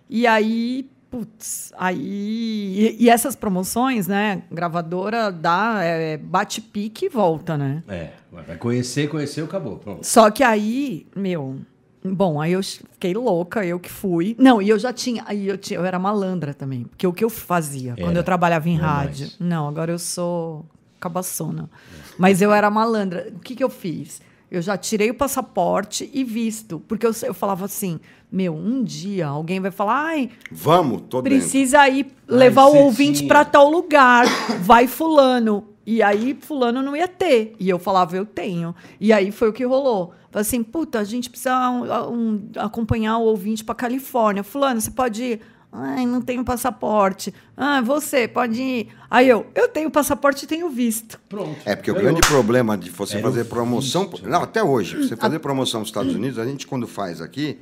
[0.08, 2.96] E aí, putz, aí.
[3.00, 4.44] E, e essas promoções, né?
[4.52, 7.82] Gravadora dá, é, bate pique e volta, né?
[7.88, 9.78] É, vai conhecer, conheceu, acabou.
[9.78, 10.06] Pronto.
[10.06, 11.56] Só que aí, meu.
[12.04, 14.36] Bom, aí eu fiquei louca, eu que fui.
[14.38, 15.24] Não, e eu já tinha.
[15.26, 16.84] Aí eu, tinha, eu era malandra também.
[16.84, 19.22] Porque o que eu fazia Era, quando eu trabalhava em não rádio.
[19.26, 19.40] mais.
[19.40, 20.64] Não, agora eu sou
[21.06, 21.70] cabaçona.
[22.18, 23.32] Mas eu era malandra.
[23.36, 24.22] O que, que eu fiz?
[24.50, 26.80] Eu já tirei o passaporte e visto.
[26.88, 28.00] Porque eu, eu falava assim:
[28.32, 31.38] meu, um dia alguém vai falar, ai, Vamos, tô dentro.
[31.40, 34.26] precisa ir levar o você ouvinte para tal lugar.
[34.62, 35.68] Vai fulano.
[35.86, 37.56] E aí fulano não ia ter.
[37.60, 38.74] E eu falava, eu tenho.
[39.00, 40.14] E aí foi o que rolou.
[40.32, 44.44] Falei assim, puta, a gente precisa um- um- acompanhar o ouvinte para Califórnia.
[44.44, 45.42] Fulano, você pode ir?
[45.78, 47.34] Ai, não tenho passaporte.
[47.58, 48.88] Ah, você pode ir.
[49.10, 51.20] Aí eu, eu tenho passaporte e tenho visto.
[51.28, 51.58] Pronto.
[51.66, 54.08] É, porque o grande problema de você Era o fazer promoção.
[54.08, 54.28] visto.
[54.28, 57.60] Não, até hoje, você fazer promoção nos Estados Unidos, a gente quando faz aqui,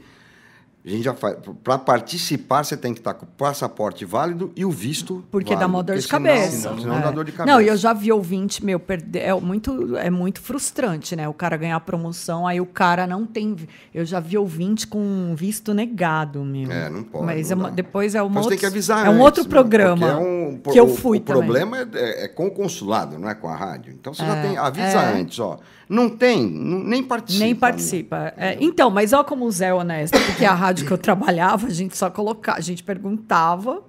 [0.86, 1.38] a gente já faz.
[1.63, 5.24] Para participar, você tem que estar com o passaporte válido e o visto.
[5.32, 6.58] Porque dá válido, mó dor de cabeça.
[6.69, 7.02] Senão, senão É.
[7.02, 7.56] dá dor de cabeça.
[7.56, 9.19] Não, e eu já vi ouvinte, meu, perder.
[9.19, 11.28] É muito, é muito frustrante, né?
[11.30, 13.56] O cara ganhar promoção, aí o cara não tem.
[13.93, 16.69] Eu já vi ouvinte com visto negado, meu.
[16.72, 17.76] É, não pode, Mas não é uma- dá.
[17.76, 18.50] depois é uma Mas outra.
[18.52, 21.17] tem que avisar É um antes, outro meu, programa é um- que eu o- fui
[21.19, 21.41] O também.
[21.43, 23.93] problema é, é com o consulado, não é com a rádio.
[23.98, 24.58] Então você já É, tem.
[24.58, 25.19] Avisa é.
[25.22, 25.58] antes, ó.
[25.93, 27.43] Não tem, nem participa.
[27.43, 27.60] Nem né?
[27.60, 28.34] participa.
[28.36, 31.67] É, então, mas olha como o Zé é honesto, porque a rádio que eu trabalhava,
[31.67, 33.84] a gente só colocava, a gente perguntava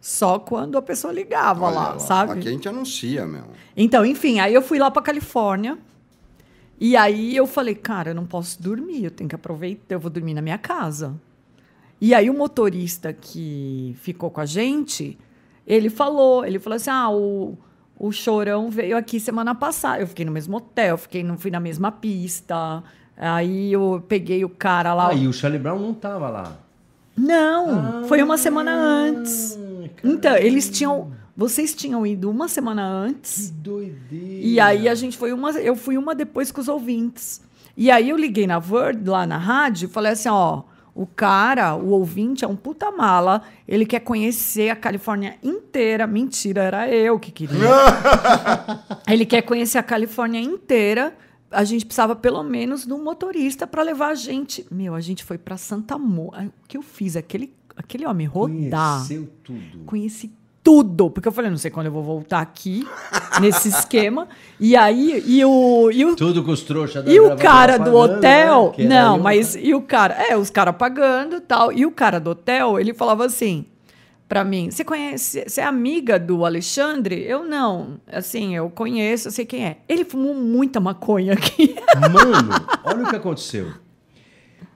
[0.00, 2.34] só quando a pessoa ligava Olha lá, sabe?
[2.34, 3.42] Aqui a gente anuncia, meu.
[3.76, 5.76] Então, enfim, aí eu fui lá para Califórnia.
[6.78, 10.10] E aí eu falei, cara, eu não posso dormir, eu tenho que aproveitar, eu vou
[10.10, 11.12] dormir na minha casa.
[12.00, 15.18] E aí o motorista que ficou com a gente,
[15.66, 17.58] ele falou, ele falou assim: "Ah, o,
[17.98, 20.02] o Chorão veio aqui semana passada.
[20.02, 22.82] Eu fiquei no mesmo hotel, fiquei não fui na mesma pista.
[23.16, 25.08] Aí eu peguei o cara lá.
[25.08, 26.56] Ah, e o Charlie Brown não tava lá.
[27.16, 29.58] Não, foi uma semana antes.
[29.58, 33.46] Ah, Então, eles tinham, vocês tinham ido uma semana antes.
[33.46, 34.46] Que doideira.
[34.46, 37.40] E aí a gente foi uma, eu fui uma depois com os ouvintes.
[37.74, 40.62] E aí eu liguei na Word, lá na rádio, e falei assim, ó,
[40.96, 46.06] o cara, o ouvinte é um puta mala, ele quer conhecer a Califórnia inteira.
[46.06, 47.68] Mentira, era eu que queria.
[49.06, 51.14] ele quer conhecer a Califórnia inteira.
[51.50, 54.66] A gente precisava pelo menos de um motorista para levar a gente.
[54.70, 56.52] Meu, a gente foi para Santa Mônica.
[56.64, 57.14] O que eu fiz?
[57.14, 59.84] Aquele, aquele homem rodar Conheceu tudo.
[59.84, 60.32] conheci
[60.66, 62.84] tudo, porque eu falei, não sei quando eu vou voltar aqui
[63.40, 64.26] nesse esquema.
[64.58, 67.92] E aí, e o, e o, Tudo com os trouxas da e o cara do
[67.92, 68.72] pagando, hotel, né?
[68.74, 71.72] Que era não, mas e o cara, é, os caras pagando, tal.
[71.72, 73.64] E o cara do hotel, ele falava assim
[74.28, 78.00] pra mim: "Você conhece, você é amiga do Alexandre?" Eu não.
[78.08, 79.76] Assim, eu conheço, eu sei quem é.
[79.88, 81.76] Ele fumou muita maconha aqui.
[81.94, 82.50] Mano,
[82.82, 83.72] olha o que aconteceu.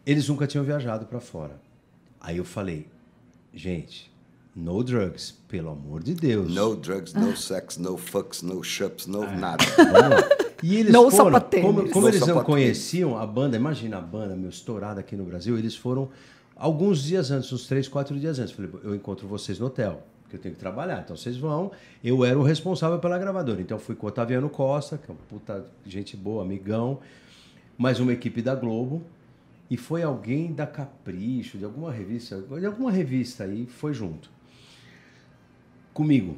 [0.07, 1.61] Eles nunca tinham viajado pra fora.
[2.21, 2.87] Aí eu falei,
[3.53, 4.10] gente,
[4.55, 6.53] no drugs, pelo amor de Deus.
[6.53, 9.37] No drugs, no sex, no fucks, no shups, no É.
[9.37, 9.65] nada.
[10.63, 11.67] E eles No foram, sapatênis.
[11.67, 15.25] como, como No eles não conheciam a banda, imagina a banda, meu, estourada aqui no
[15.25, 16.09] Brasil, eles foram
[16.57, 18.53] alguns dias antes, uns três, quatro dias antes.
[18.53, 21.01] Falei, eu encontro vocês no hotel, porque eu tenho que trabalhar.
[21.03, 21.71] Então vocês vão.
[22.05, 23.61] Eu era o responsável pela gravadora.
[23.63, 26.99] Então fui com o Otaviano Costa, que é um puta gente boa, amigão,
[27.79, 29.03] mais uma equipe da Globo.
[29.71, 34.29] E foi alguém da Capricho, de alguma revista, de alguma revista aí, foi junto.
[35.93, 36.37] Comigo.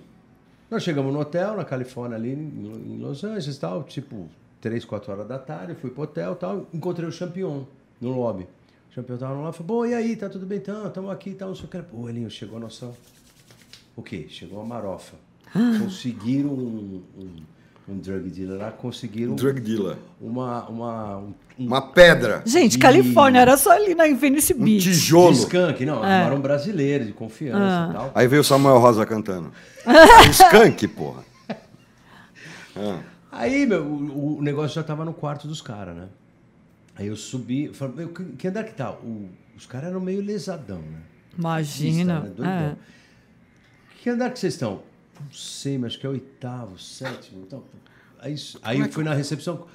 [0.71, 4.29] Nós chegamos no hotel, na Califórnia, ali em Los Angeles tal, tipo,
[4.61, 7.65] 3, 4 horas da tarde, fui pro hotel tal, encontrei o Champion
[8.01, 8.45] no lobby.
[8.91, 10.59] O Champion tava lá, falou, bom, e aí, tá tudo bem?
[10.59, 11.83] Então, estamos aqui e tal, não sei o que.
[11.83, 12.93] Pô, Elinho, chegou a nossa...
[13.95, 14.27] O quê?
[14.29, 15.17] Chegou a marofa.
[15.53, 17.37] Conseguiram um, um,
[17.89, 19.97] um drug dealer lá, conseguiram Drug dealer.
[20.21, 20.65] uma...
[20.69, 22.43] uma um, um Uma pedra.
[22.47, 24.85] Gente, E- Califórnia era só ali na Venice Um Beach.
[24.85, 25.33] tijolo.
[25.33, 26.31] skunk, não, É.
[26.33, 28.13] um brasileiro de confiança e tal.
[28.15, 29.53] Aí veio o Samuel Rosa cantando.
[30.31, 31.23] Skunk, porra.
[32.77, 33.01] Ah.
[33.31, 36.09] Aí, meu, o, o negócio já tava no quarto dos caras, né?
[36.97, 38.93] Aí eu subi, falei, meu, que, que andar que tá?
[38.93, 40.99] O- os caras eram meio lesadão, né?
[41.39, 42.17] Imagina.
[42.17, 42.35] Artista, né?
[42.37, 42.53] Doidão.
[42.55, 42.77] é.
[44.03, 44.83] Que andar que vocês estão?
[45.21, 47.43] Não sei, mas acho que é oitavo, sétimo.
[47.47, 47.63] Então,
[48.21, 49.67] aí aí é eu fui na recepção.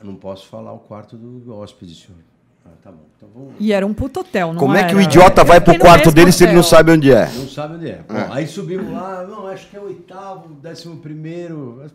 [0.00, 2.18] "Ah, Não posso falar o quarto do hóspede, senhor.
[2.66, 3.04] Ah, tá bom.
[3.16, 3.54] Então vamos.
[3.58, 5.02] E era um puto hotel, não Como é que o era?
[5.08, 6.70] idiota vai pro quarto dele se ele não hotel.
[6.70, 7.26] sabe onde é?
[7.32, 8.02] Não sabe onde é.
[8.08, 11.86] Bom, aí subimos lá, não, acho que é oitavo, décimo primeiro.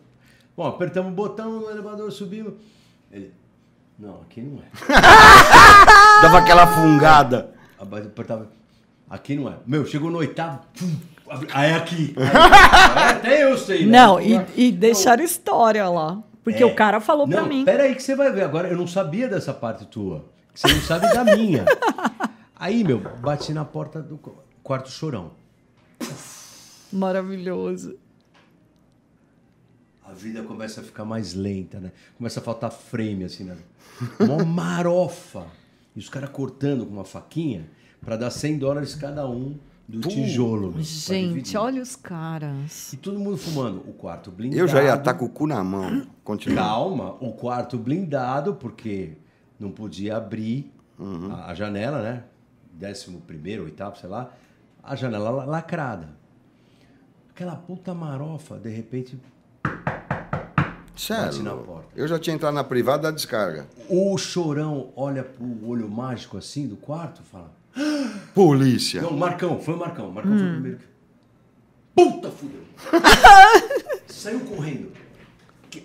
[0.55, 2.53] Bom, apertamos o botão no elevador, subimos.
[3.11, 3.31] Ele,
[3.99, 4.67] não, aqui não é.
[6.21, 7.51] Dava aquela fungada.
[7.79, 8.47] Apertava,
[9.09, 9.55] aqui não é.
[9.65, 10.95] Meu, chegou no oitavo, pum,
[11.53, 12.15] aí é aqui.
[13.09, 13.85] Até eu sei.
[13.85, 13.91] né?
[13.91, 16.21] Não, e, e deixaram história lá.
[16.43, 16.65] Porque É.
[16.65, 17.63] o cara falou pra Não, mim.
[17.63, 18.43] Pera aí que você vai ver.
[18.43, 20.25] Agora, eu não sabia dessa parte tua.
[20.53, 21.65] Você não sabe da minha.
[22.55, 25.31] Aí, meu, bati na porta do qu- quarto chorão.
[26.91, 27.97] Maravilhoso.
[30.05, 31.91] A vida começa a ficar mais lenta, né?
[32.17, 33.57] Começa a faltar frame, assim, né?
[34.19, 35.45] Uma marofa.
[35.95, 37.69] E os caras cortando com uma faquinha
[38.03, 40.61] para dar 100 dólares cada um do tijolo.
[40.61, 42.93] meu, pra Gente, olha os caras.
[42.93, 43.79] E todo mundo fumando.
[43.87, 44.59] O quarto blindado.
[44.61, 46.07] Eu já ia estar com o cu na mão.
[46.23, 46.55] Continua.
[46.63, 49.17] Calma, o quarto blindado, porque
[49.59, 50.71] não podia abrir
[51.31, 52.23] a, a janela, né?
[52.71, 54.31] Décimo primeiro, oitavo, sei lá.
[54.81, 56.09] A janela la- lacrada.
[57.29, 59.17] Aquela puta marofa, de repente,
[59.63, 61.57] Bate na Sério.
[61.65, 61.87] porta.
[61.95, 63.67] Eu já tinha entrado na privada da descarga.
[63.89, 67.51] o chorão olha pro olho mágico assim do quarto e fala.
[68.33, 69.01] Polícia.
[69.01, 70.11] Não, Marcão, foi o Marcão.
[70.11, 70.85] Marcão foi o primeiro que.
[71.95, 72.61] Puta, fudeu!
[74.07, 74.91] Saiu correndo.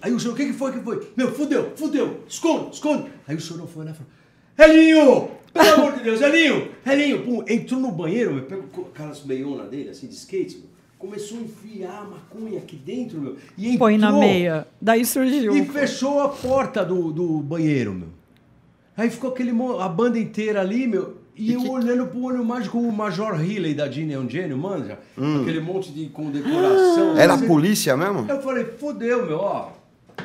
[0.02, 0.72] Aí o chorão, o que, que foi?
[0.72, 1.12] Que foi?
[1.16, 3.10] Meu, fudeu, fudeu, esconde, esconde.
[3.26, 4.10] Aí o chorão foi lá e falou:
[4.76, 5.30] Elinho!
[5.52, 6.70] Pelo amor de Deus, Elinho!
[6.86, 7.24] Elinho!
[7.24, 10.66] Pum, entrou no banheiro, meu, pegou aquelas meionas dele, assim, de skate, meu,
[10.98, 13.36] começou a enfiar a maconha aqui dentro, meu.
[13.56, 14.66] E entrou, Põe na meia.
[14.80, 15.56] Daí surgiu.
[15.56, 18.08] E fechou a porta do, do banheiro, meu.
[18.96, 21.17] Aí ficou aquele, mo- a banda inteira ali, meu.
[21.38, 24.98] E, eu olhando pro olho mágico, o Major Healy da Gene é um gênio, manja.
[25.16, 27.16] Aquele monte de condecoração.
[27.16, 28.26] Era a polícia mesmo?
[28.28, 29.70] Eu falei, fodeu, meu, ó.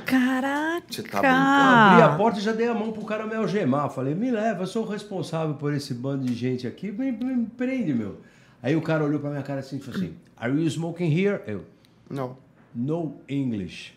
[0.05, 0.83] Caraca.
[0.89, 3.91] Você tá Eu abri a porta e já dei a mão pro cara me algemar.
[3.91, 7.45] Falei, me leva, eu sou o responsável por esse bando de gente aqui, me, me
[7.45, 8.17] prende, meu.
[8.61, 11.41] Aí o cara olhou pra minha cara assim e falou assim: Are you smoking here?
[11.45, 11.63] Eu,
[12.09, 12.37] Não.
[12.73, 13.93] no English.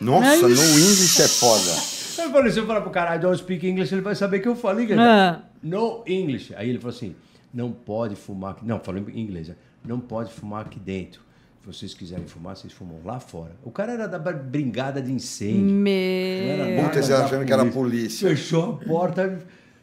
[0.00, 1.99] Nossa, no English é foda.
[2.24, 4.48] Eu falei, se eu falar pro cara, I don't speak English, ele vai saber que
[4.48, 5.42] eu falei que Ah.
[5.62, 6.54] No English.
[6.56, 7.14] Aí ele falou assim,
[7.52, 8.64] não pode fumar aqui.
[8.64, 9.48] Não, falou em inglês.
[9.48, 9.54] né?
[9.84, 11.20] Não pode fumar aqui dentro.
[11.60, 13.52] Se vocês quiserem fumar, vocês fumam lá fora.
[13.62, 15.60] O cara era da brigada de incêndio.
[15.62, 16.84] Não era Meu.
[16.84, 18.28] Puta, achando que era polícia.
[18.30, 19.38] Fechou a porta.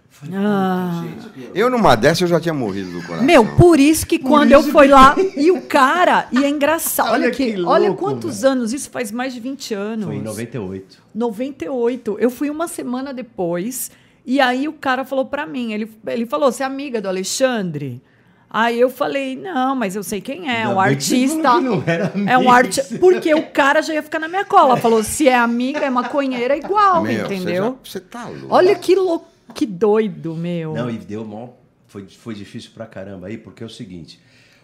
[0.10, 1.04] Falei, Ah.
[1.54, 3.24] Eu numa dessa eu já tinha morrido do coração.
[3.26, 6.50] Meu, por isso que quando eu isso fui que- lá e o cara, e é
[6.50, 8.52] engraçado, olha, Olha que, que olha louco, quantos velho.
[8.54, 10.06] anos, isso faz mais de 20 anos.
[10.06, 10.98] Foi em 98.
[11.14, 12.18] 98.
[12.20, 13.92] Eu fui uma semana depois
[14.26, 18.02] e aí o cara falou pra mim, ele, ele falou, você é amiga do Alexandre?
[18.50, 21.44] Aí eu falei, não, mas eu sei quem é, Ainda um artista.
[21.44, 22.98] falou que não era É um artista.
[22.98, 24.78] Porque o cara já ia ficar na minha cola.
[24.78, 27.78] Falou, se é amiga, é maconheira, é igual, Meu, entendeu?
[27.84, 28.48] Você, já, você tá louco.
[28.50, 30.74] Olha que louco, que doido, meu.
[30.74, 31.50] Não, e deu mó.
[31.88, 34.20] Foi, foi difícil pra caramba aí, porque é o seguinte: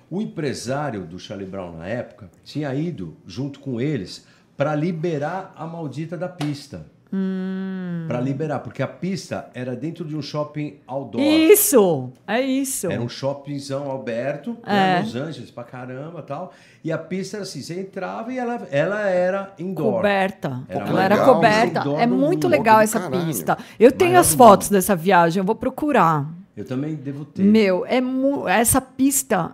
[0.09, 5.65] o empresário do Charlie Brown na época tinha ido junto com eles para liberar a
[5.65, 6.85] maldita da pista.
[7.15, 8.05] Hum.
[8.07, 11.23] Pra liberar, porque a pista era dentro de um shopping outdoor.
[11.23, 12.91] Isso, é isso.
[12.91, 14.71] Era um shoppingzão aberto, É.
[14.71, 16.51] né, Los Angeles pra caramba tal.
[16.83, 19.97] E a pista era assim, você entrava e ela, ela era indoor.
[19.97, 20.61] Coberta.
[20.67, 21.79] Era Ela era coberta.
[21.99, 23.25] É muito mundo, legal essa caralho.
[23.27, 23.57] pista.
[23.79, 24.77] Eu tenho Maior as fotos mundo.
[24.77, 26.27] dessa viagem, eu vou procurar.
[26.57, 27.43] Eu também devo ter.
[27.43, 28.01] Meu, é
[28.47, 29.51] essa pista,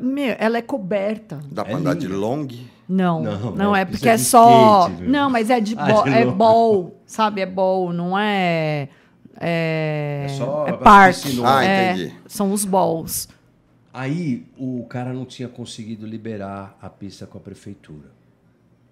[0.00, 1.40] meu, ela é coberta.
[1.50, 2.46] Dá pra É andar de long?
[2.88, 4.88] Não, Não, não, é é porque é de só.
[4.88, 7.40] skate, não, mas é de, Ah, bo- de é ball, sabe?
[7.42, 8.88] É ball, não é.
[9.40, 11.20] É, É só é a parque.
[11.22, 11.58] piscinona.
[11.58, 12.14] Ah, é, entendi.
[12.26, 13.28] São os balls.
[13.92, 18.08] Aí o cara não tinha conseguido liberar a pista com a prefeitura.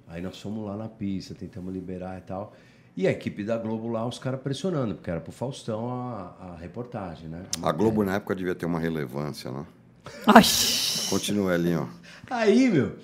[0.08, 2.52] Aí nós fomos lá na pista, tentamos liberar e tal.
[2.96, 6.56] E a equipe da Globo lá, os caras pressionando, porque era pro Faustão a, a
[6.60, 7.42] reportagem, né?
[7.62, 9.64] A Globo na época devia ter uma relevância, né?
[10.26, 10.42] Ai,
[11.08, 11.86] Continua ali, ó.
[12.30, 12.96] Aí, meu,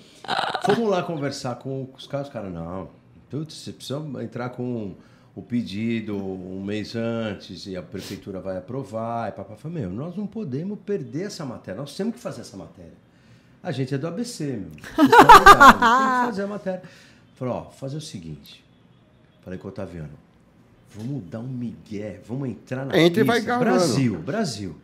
[0.65, 2.27] fomos lá conversar com os caras.
[2.27, 2.89] Os caras, não,
[3.29, 4.93] putz, você precisa entrar com
[5.35, 9.29] o pedido um mês antes e a prefeitura vai aprovar.
[9.29, 12.57] E papai falou, meu, nós não podemos perder essa matéria, nós temos que fazer essa
[12.57, 12.93] matéria.
[13.61, 14.69] A gente é do ABC, meu.
[14.69, 15.07] Ligados, Tem
[15.77, 16.83] que fazer a matéria.
[17.35, 18.63] Falei, ó, fazer o seguinte.
[19.41, 20.09] Falei com o Otaviano,
[20.95, 23.57] vamos dar um migué, vamos entrar na Entre e vai pista.
[23.57, 23.77] gravando.
[23.77, 24.75] Brasil, Brasil.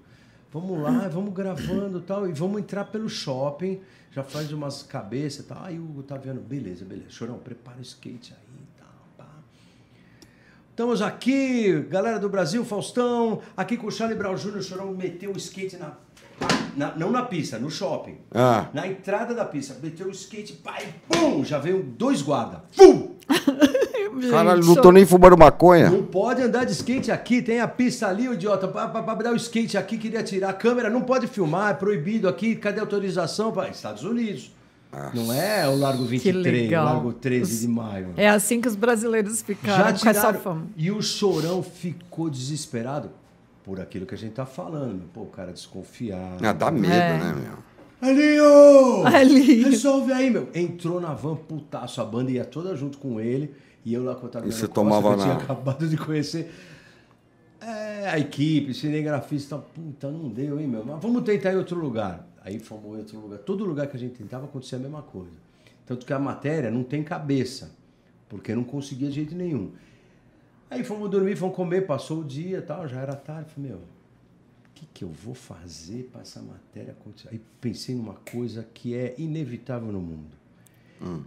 [0.52, 3.80] Vamos lá, vamos gravando e tal, e vamos entrar pelo shopping,
[4.12, 5.64] já faz umas cabeças e tal.
[5.64, 7.10] Aí o Otaviano, beleza, beleza.
[7.12, 9.32] Chorão, prepara o skate aí e tal, pá.
[10.72, 15.32] Estamos aqui, galera do Brasil, Faustão, aqui com o Charlie Brown Jr., o Chorão meteu
[15.32, 15.94] o skate na,
[16.76, 18.18] na- não na pista, no shopping.
[18.32, 18.70] Ah.
[18.74, 22.64] Na entrada da pista, meteu o skate, e pum, já veio dois guarda.
[22.76, 23.16] Pum!
[24.30, 25.90] Caralho, não tô nem fumando maconha.
[25.90, 28.68] Não pode andar de skate aqui, tem a pista ali, o idiota.
[28.68, 31.74] Pra, pra, pra dar o skate aqui, queria tirar a câmera, não pode filmar, é
[31.74, 33.52] proibido aqui, cadê a autorização?
[33.52, 33.70] Pra...
[33.70, 34.52] Estados Unidos.
[35.14, 36.76] Não é o Largo 23, o.
[36.84, 38.14] Largo 13 de maio.
[38.18, 40.40] é assim que os brasileiros ficaram com essa tiraram.
[40.40, 40.64] fama.
[40.76, 43.12] E o chorão ficou desesperado
[43.64, 45.04] por aquilo que a gente tá falando.
[45.14, 46.44] Pô, o cara desconfiado.
[46.44, 47.18] Ah, dá medo, É.
[47.20, 47.69] né, meu?
[48.02, 49.06] Alinho!
[49.06, 49.64] Ali.
[49.64, 50.50] Resolve aí, meu.
[50.54, 53.54] Entrou na van, putaço, a banda ia toda junto com ele.
[53.86, 55.98] E eu lá com o Otaviano E você Costa, tomava que eu tinha acabado de
[55.98, 56.52] conhecer.
[57.62, 60.86] É, a equipe, cinegrafista, puta, não deu, hein, meu?
[60.86, 62.26] Mas vamos tentar em outro lugar.
[62.44, 63.40] Aí fomos em outro lugar.
[63.40, 65.38] Todo lugar que a gente tentava acontecia a mesma coisa.
[65.86, 67.72] Tanto que a matéria não tem cabeça,
[68.30, 69.72] porque não conseguia de jeito nenhum.
[70.70, 73.50] Aí fomos dormir, fomos comer, passou o dia tal, já era tarde.
[73.54, 73.82] Falei, meu,
[74.80, 77.30] que, que eu vou fazer para essa matéria acontecer?
[77.32, 80.38] Aí pensei numa coisa que é inevitável no mundo.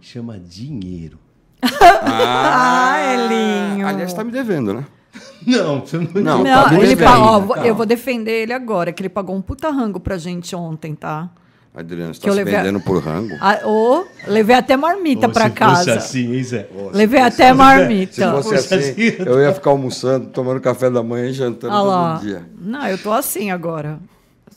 [0.01, 1.19] Chama dinheiro.
[1.61, 3.87] Ah, Elinho.
[3.87, 4.85] Aliás, tá me devendo, né?
[5.45, 7.07] Não, você não, Não, Não, tá ele devendo.
[7.07, 10.55] pagou, ó, eu vou defender ele agora, que ele pagou um puta rango pra gente
[10.55, 11.29] ontem, tá?
[11.75, 13.35] Adriano, você Que tá eu se levei a- vendendo por rango?
[13.41, 15.95] Ah, Ô, levei até marmita pra se fosse casa.
[15.95, 16.69] assim, hein, Zé?
[16.93, 18.13] Levei fosse até assim- marmita.
[18.13, 21.73] Se fosse fosse assim, assim, eu ia ficar almoçando, tomando café da manhã e jantando
[21.73, 22.13] Ah lá.
[22.19, 22.45] todo dia.
[22.59, 23.99] Não, eu tô assim agora.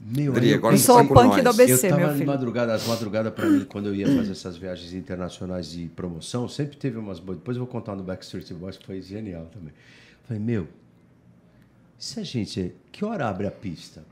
[0.09, 1.37] Meu, eu agora Eu sou tá o punk nós.
[1.43, 2.27] do Eu ABC, tava meu de filho.
[2.27, 6.77] madrugada, as madrugadas pra mim, quando eu ia fazer essas viagens internacionais de promoção, sempre
[6.77, 7.39] teve umas boas.
[7.39, 9.73] Depois eu vou contar no Backstreet Boys, que foi genial também.
[10.29, 10.69] Falei, meu,
[11.99, 12.73] se a gente.
[12.93, 14.05] Que hora abre a pista?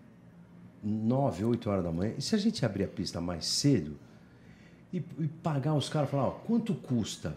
[0.85, 2.13] Nove, oito horas da manhã.
[2.19, 3.97] E se a gente abrir a pista mais cedo
[4.93, 7.35] e, e pagar os caras, falar, ó, quanto custa?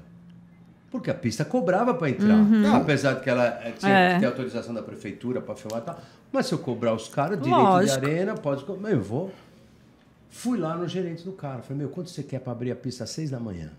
[0.92, 2.38] Porque a pista cobrava para entrar.
[2.76, 4.14] Apesar de que ela eh, tinha É.
[4.16, 6.00] que ter autorização da prefeitura para filmar e tal.
[6.32, 8.00] Mas se eu cobrar os caras, direito Lógico.
[8.02, 8.66] de arena, pode.
[8.68, 9.32] eu vou.
[10.30, 11.62] Fui lá no gerente do cara.
[11.62, 13.72] Falei, meu, quanto você quer para abrir a pista às seis da manhã?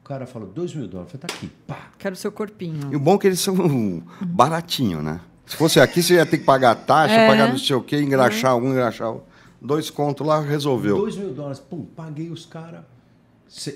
[0.00, 1.12] O cara falou, dois mil dólares.
[1.14, 1.50] Eu falei, tá aqui.
[1.66, 1.90] Pá.
[1.98, 2.92] Quero seu corpinho.
[2.92, 5.20] E o bom é que eles são baratinho, né?
[5.46, 7.26] Se fosse aqui, você ia ter que pagar taxa, É.
[7.26, 9.22] pagar não sei o quê, engraxar um, engraxar o
[9.62, 10.96] Dois contos lá, resolveu.
[10.96, 11.58] Dois mil dólares.
[11.58, 12.80] Pum, paguei os caras.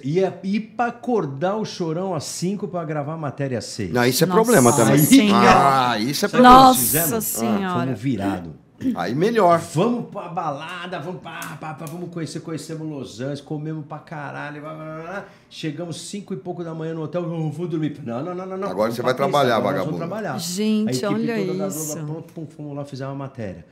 [0.04, 3.92] Ia ir para acordar o chorão às cinco para gravar a matéria às seis.
[3.92, 4.98] Não, isso é Nossa problema também.
[4.98, 5.90] Senhora.
[5.90, 6.54] Ah, isso é problema.
[6.54, 7.24] nós Nossa fizemos?
[7.24, 7.80] Senhora.
[7.86, 8.54] Fomos virado.
[8.94, 9.58] Aí melhor.
[9.72, 14.60] Vamos pra balada, vamos, pá, pá, pá, vamos conhecer, conhecemos Los Angeles, comemos pra caralho.
[14.60, 15.24] blá, blá, blá.
[15.48, 18.00] Chegamos cinco e pouco da manhã no hotel, eu vou dormir.
[18.04, 18.56] Não, não, não, não.
[18.56, 18.68] não.
[18.68, 19.98] Agora vamos você pra vai trabalhar, agora vagabundo.
[19.98, 20.38] Vamos trabalhar.
[20.38, 21.94] Gente, olha isso.
[21.94, 23.64] Globo, pronto, pum, fomos lá, fizemos a matéria.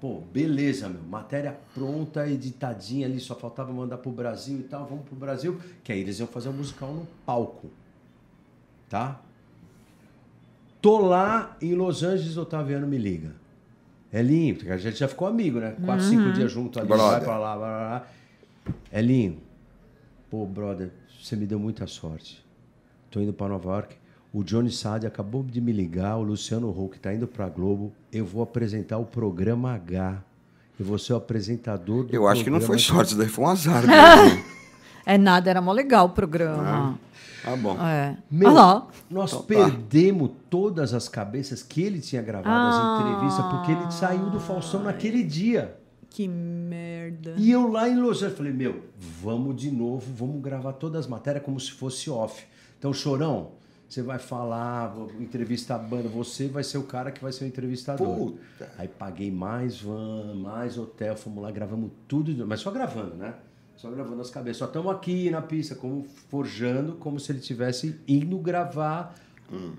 [0.00, 1.02] Pô, beleza, meu.
[1.02, 4.86] Matéria pronta, editadinha ali, só faltava mandar pro Brasil e tal.
[4.86, 7.70] Vamos pro Brasil, que aí eles iam fazer um musical no palco.
[8.88, 9.20] Tá?
[10.80, 13.34] Tô lá em Los Angeles, Otaviano me liga.
[14.12, 15.74] Elinho, porque a gente já ficou amigo, né?
[15.84, 17.20] Quatro, cinco dias junto ali, vai Brother.
[17.22, 18.06] pra lá, vai lá.
[18.92, 19.38] Elinho,
[20.30, 20.90] pô, brother,
[21.22, 22.44] você me deu muita sorte.
[23.10, 23.96] Tô indo pra Nova York.
[24.32, 27.92] O Johnny Sade acabou de me ligar, o Luciano Huck tá indo pra Globo.
[28.12, 30.22] Eu vou apresentar o programa H.
[30.78, 33.48] Eu vou ser o apresentador do Eu acho que não foi sorte, daí foi um
[33.48, 33.82] azar.
[35.06, 36.98] É nada, era mó legal o programa.
[37.42, 37.80] Tá bom.
[37.80, 38.16] É.
[38.30, 38.86] Meu, Olha lá.
[39.10, 39.46] nós Então tá.
[39.46, 42.96] perdemos todas as cabeças que ele tinha gravado Ah.
[42.96, 45.76] as entrevistas, porque ele saiu do Faustão naquele dia.
[46.10, 47.34] Que merda.
[47.36, 48.84] E eu lá em Los Angeles falei, meu,
[49.22, 52.44] vamos de novo, vamos gravar todas as matérias como se fosse off.
[52.78, 53.52] Então, Chorão,
[53.88, 57.44] você vai falar, vou entrevistar a banda, você vai ser o cara que vai ser
[57.44, 58.16] o entrevistador.
[58.16, 58.68] Puta.
[58.78, 63.34] Aí paguei mais van, mais hotel, fomos lá, gravamos tudo, mas só gravando, né?
[63.78, 64.58] Só gravando as cabeças.
[64.58, 69.14] Só estamos aqui na pista, como forjando, como se ele tivesse indo gravar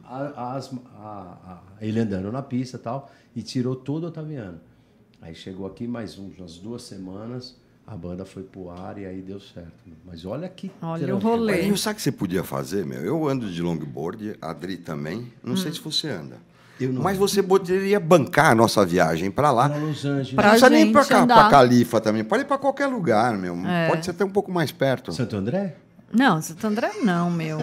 [0.03, 4.59] a- as, a- a- ele andando na pista e tal, e tirou todo o Otaviano.
[5.21, 9.21] Aí chegou aqui mais um, umas duas semanas, a banda foi pro ar e aí
[9.21, 9.73] deu certo.
[10.05, 11.69] Mas olha que Olha o rolê.
[11.69, 13.01] Mas sabe o que você podia fazer, meu?
[13.03, 15.31] Eu ando de longboard, a Adri também.
[15.43, 16.37] Não sei se você anda.
[16.79, 19.69] Eu não Mas você poderia bancar a nossa viagem para lá.
[19.69, 20.31] Para Los Angeles.
[20.33, 22.23] Pra não precisa nem pra Califa também.
[22.23, 23.55] Pode ir para qualquer lugar, meu.
[23.67, 23.89] É.
[23.89, 25.11] Pode ser até um pouco mais perto.
[25.11, 25.75] Santo André?
[26.11, 27.59] Não, Santo André não, meu.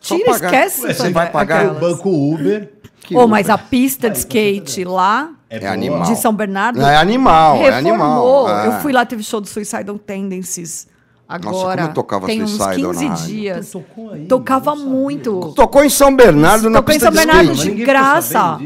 [0.00, 1.80] Só Tira, pagar- esquece você vai André, pagar o aquelas.
[1.80, 2.72] Banco Uber.
[3.00, 5.72] Que Ô, mas a pista de skate lá, É boa.
[5.72, 6.02] animal.
[6.04, 8.46] de São Bernardo, É animal, é reformou.
[8.46, 8.48] animal.
[8.60, 8.66] é.
[8.68, 10.86] Eu fui lá, teve show do Suicidal Tendencies.
[11.26, 13.26] Agora, como eu tocava tem uns Suicidal 15 na rádio.
[13.26, 13.70] dias.
[13.70, 15.52] Tocou aí, Tocava muito.
[15.54, 17.74] Tocou em São Bernardo na Tocou em pista São de Bernardo skate.
[17.76, 18.58] de graça.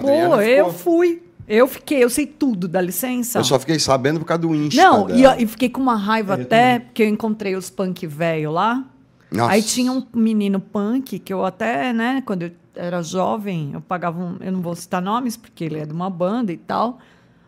[0.00, 1.22] Pô, eu fui.
[1.48, 3.38] Eu fiquei, eu sei tudo, dá licença.
[3.38, 6.34] Eu só fiquei sabendo por causa do Insta Não, e, e fiquei com uma raiva
[6.34, 6.86] É, eu até, também.
[6.88, 8.84] porque eu encontrei os punk velho lá.
[9.30, 9.52] Nossa.
[9.52, 14.20] Aí tinha um menino punk que eu até, né, quando eu era jovem, eu pagava
[14.20, 16.98] um, eu não vou citar nomes porque ele é de uma banda e tal.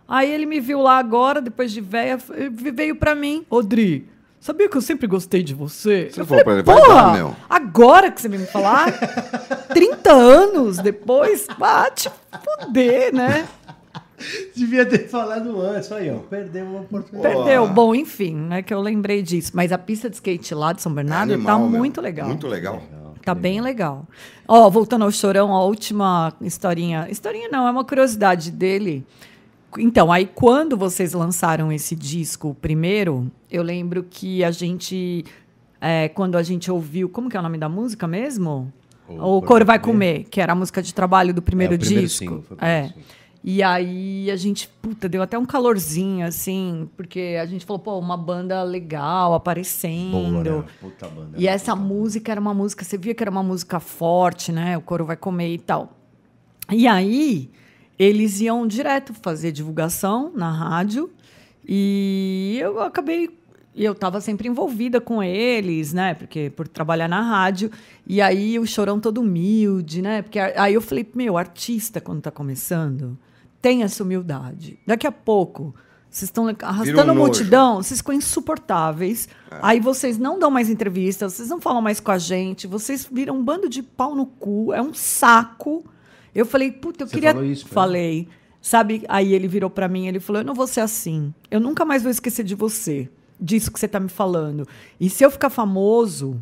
[0.07, 4.07] Aí ele me viu lá agora, depois de véia, ele veio pra mim, Odri,
[4.41, 6.09] sabia que eu sempre gostei de você?
[6.11, 8.47] Você eu falou falei, pra ele, vai porra, dar, meu." agora que você vem me
[8.47, 8.93] falar?
[9.73, 12.11] 30 anos depois, ah, te
[12.43, 13.47] fuder, né?
[14.55, 15.91] Devia ter falado antes.
[15.93, 17.35] Aí, ó, perdemos uma oportunidade.
[17.35, 17.69] Perdeu.
[17.69, 19.53] Bom, enfim, né, que eu lembrei disso.
[19.55, 21.79] Mas a pista de skate lá de São Bernardo Animal, tá meu.
[21.79, 22.27] muito legal.
[22.27, 22.83] Muito legal.
[23.25, 24.07] Tá bem legal.
[24.47, 27.07] Ó, voltando ao Chorão, a última historinha.
[27.11, 29.07] Historinha não, é uma curiosidade dele.
[29.79, 35.25] Então, aí quando vocês lançaram esse disco primeiro, eu lembro que a gente.
[35.81, 37.09] é, quando a gente ouviu.
[37.09, 38.73] Como que é o nome da música mesmo?
[39.09, 41.79] O O, Coro Vai Comer, que era a música de trabalho do primeiro É, o
[41.79, 42.19] primeiro disco.
[42.19, 42.89] single, é.
[42.89, 43.03] single.
[43.43, 47.99] E aí a gente, puta, deu até um calorzinho, assim, porque a gente falou, pô,
[47.99, 50.43] uma banda legal aparecendo.
[50.43, 50.65] Boa, né?
[50.81, 51.31] Puta banda.
[51.39, 54.77] E essa música era uma música, você via que era uma música forte, né?
[54.77, 55.93] O coro vai comer e tal.
[56.71, 57.49] E aí
[57.99, 61.11] eles iam direto fazer divulgação na rádio
[61.67, 63.37] e eu acabei
[63.75, 66.13] e eu estava sempre envolvida com eles, né?
[66.13, 67.71] Porque por trabalhar na rádio.
[68.05, 70.23] E aí o chorão todo humilde, né?
[70.23, 73.17] Porque aí eu falei, meu, artista quando está começando,
[73.63, 74.81] tem essa humildade.
[74.85, 75.73] Daqui a pouco
[76.11, 79.29] vocês estão arrastando um multidão, vocês ficam insuportáveis.
[79.63, 83.37] Aí vocês não dão mais entrevistas, vocês não falam mais com a gente, vocês viram
[83.37, 85.85] um bando de pau no cu, é um saco.
[86.39, 87.33] Eu falei, puta, eu Você queria.
[87.33, 88.29] falou isso falei.
[88.61, 89.05] Sabe?
[89.09, 91.33] Aí ele virou pra mim, ele falou: "Eu não vou ser assim.
[91.51, 93.09] Eu nunca mais vou esquecer de você,
[93.41, 94.67] disso que você tá me falando.
[95.01, 96.41] E se eu ficar famoso,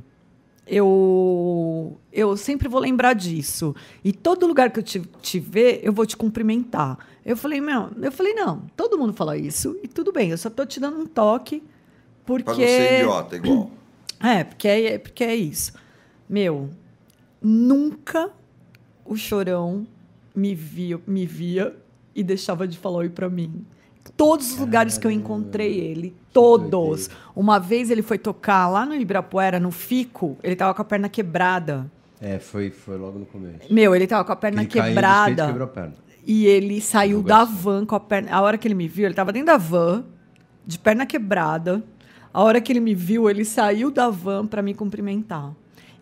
[0.66, 3.74] eu eu sempre vou lembrar disso.
[4.04, 7.90] E todo lugar que eu te, te ver, eu vou te cumprimentar." Eu falei: "Meu,
[8.02, 10.98] eu falei: "Não, todo mundo fala isso e tudo bem, eu só tô te dando
[11.00, 11.62] um toque
[12.24, 13.70] porque Pra não ser idiota, igual.
[14.22, 15.72] é, porque é, porque é isso.
[16.28, 16.70] Meu,
[17.40, 18.30] nunca
[19.08, 19.86] o chorão
[20.34, 21.74] me via, me via
[22.14, 23.64] e deixava de falar oi pra mim.
[24.16, 27.10] Todos os lugares que eu encontrei ele, todos.
[27.34, 31.08] Uma vez ele foi tocar lá no Ibirapuera, no Fico, ele tava com a perna
[31.08, 31.90] quebrada.
[32.20, 33.72] É, foi, foi logo no começo.
[33.72, 35.46] Meu, ele tava com a perna Ele caiu quebrada.
[35.46, 35.94] quebrou a perna.
[36.24, 38.32] E ele saiu da van com a perna.
[38.32, 40.04] A hora que ele me viu, ele estava dentro da van,
[40.66, 41.82] de perna quebrada.
[42.32, 45.52] A hora que ele me viu, ele saiu da van para me cumprimentar.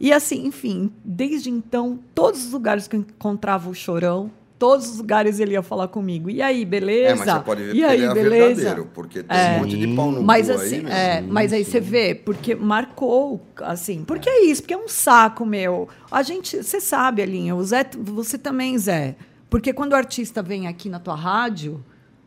[0.05, 4.99] E assim, enfim, desde então, todos os lugares que eu encontrava o chorão, todos os
[4.99, 6.29] lugares ele ia falar comigo.
[6.29, 7.09] E aí, beleza?
[7.09, 8.55] É, mas você pode ver e aí, ele é beleza?
[8.55, 9.57] verdadeiro, porque tem É.
[9.57, 10.93] um monte de pau no Mas assim, aí, meu.
[10.93, 15.47] é, mas aí você vê, porque marcou, assim, porque é isso, porque é um saco,
[15.47, 15.89] meu.
[16.11, 19.17] A gente, você sabe, Alinha, o Zé, você também, Zé.
[19.49, 21.83] Porque quando o artista vem aqui na tua rádio,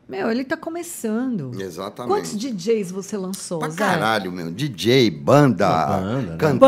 [0.08, 1.52] meu, ele tá começando.
[1.60, 2.14] Exatamente.
[2.14, 3.78] Quantos DJs você lançou, Pra Zé?
[3.78, 4.50] caralho, meu.
[4.52, 6.38] DJ, banda, Banda, né?
[6.38, 6.60] cantor.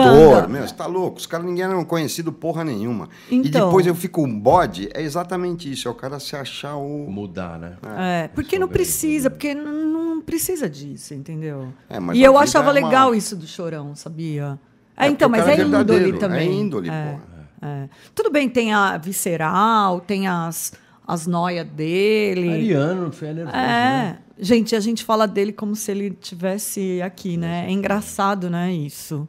[0.41, 0.47] Banda.
[0.47, 1.17] Meu, você tá louco?
[1.19, 3.07] Os caras ninguém eram conhecido porra nenhuma.
[3.31, 3.67] E Então.
[3.67, 5.87] depois eu fico um bode, é exatamente isso.
[5.87, 7.09] É o cara se achar o.
[7.09, 7.77] Mudar, né?
[7.97, 11.69] É, porque não precisa, porque não, precisa disso, entendeu?
[11.89, 14.59] É, mas e eu achava é uma- legal isso do chorão, sabia?
[14.97, 16.49] É, É, então, mas é é índole verdadeiro, também.
[16.49, 17.23] é índole, é, porra.
[17.61, 17.89] é.
[18.13, 20.73] Tudo bem, tem a visceral, tem as,
[21.11, 22.49] as noias dele.
[22.49, 24.19] Ariano não foi nervoso, É, né?
[24.39, 27.65] gente, a gente fala dele como se ele tivesse aqui, né?
[27.67, 29.27] É engraçado, né, isso.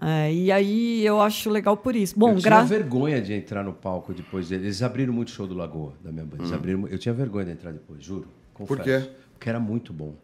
[0.00, 2.14] É, e aí eu acho legal por isso.
[2.16, 2.62] Bom, eu tinha gra...
[2.62, 4.66] vergonha de entrar no palco depois dele.
[4.66, 6.42] Eles abriram muito show do Lagoa, da minha banda.
[6.42, 6.54] Eles Hum.
[6.54, 8.28] abriram, eu tinha vergonha de entrar depois, juro.
[8.54, 8.82] Confesso.
[8.84, 9.10] quê?
[9.34, 10.14] Porque era muito bom.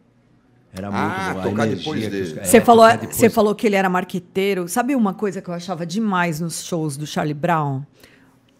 [0.73, 0.91] Era Ah,
[1.33, 1.49] muito bom.
[1.49, 2.39] Tocar energia depois dele.
[2.39, 4.67] é, Você falou, tocar depois- você falou que ele era marqueteiro.
[4.69, 7.81] Sabe uma coisa que eu achava demais nos shows do Charlie Brown?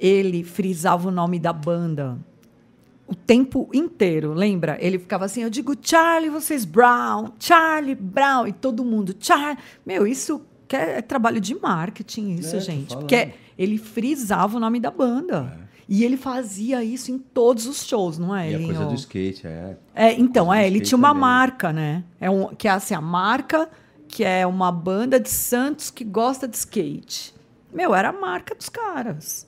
[0.06, 2.18] Ele frisava o nome da banda
[3.08, 4.78] o tempo inteiro, lembra?
[4.82, 9.58] Ele ficava assim, eu digo Charlie, vocês Brown, Charlie Brown, e todo mundo, Charlie.
[9.86, 12.96] Meu, isso é, é trabalho de marketing, isso, É, gente.
[12.96, 15.66] Porque ele frisava o nome da banda.
[15.88, 18.52] E ele fazia isso em todos os shows, não é?
[18.52, 19.78] E a coisa do skate, é.
[19.94, 21.22] É, então, é, ele tinha uma também.
[21.22, 22.04] marca, né?
[22.20, 23.70] É um, que é assim, a marca
[24.08, 27.36] que é uma banda de Santos que gosta de skate.
[27.72, 29.46] Meu, era a marca dos caras.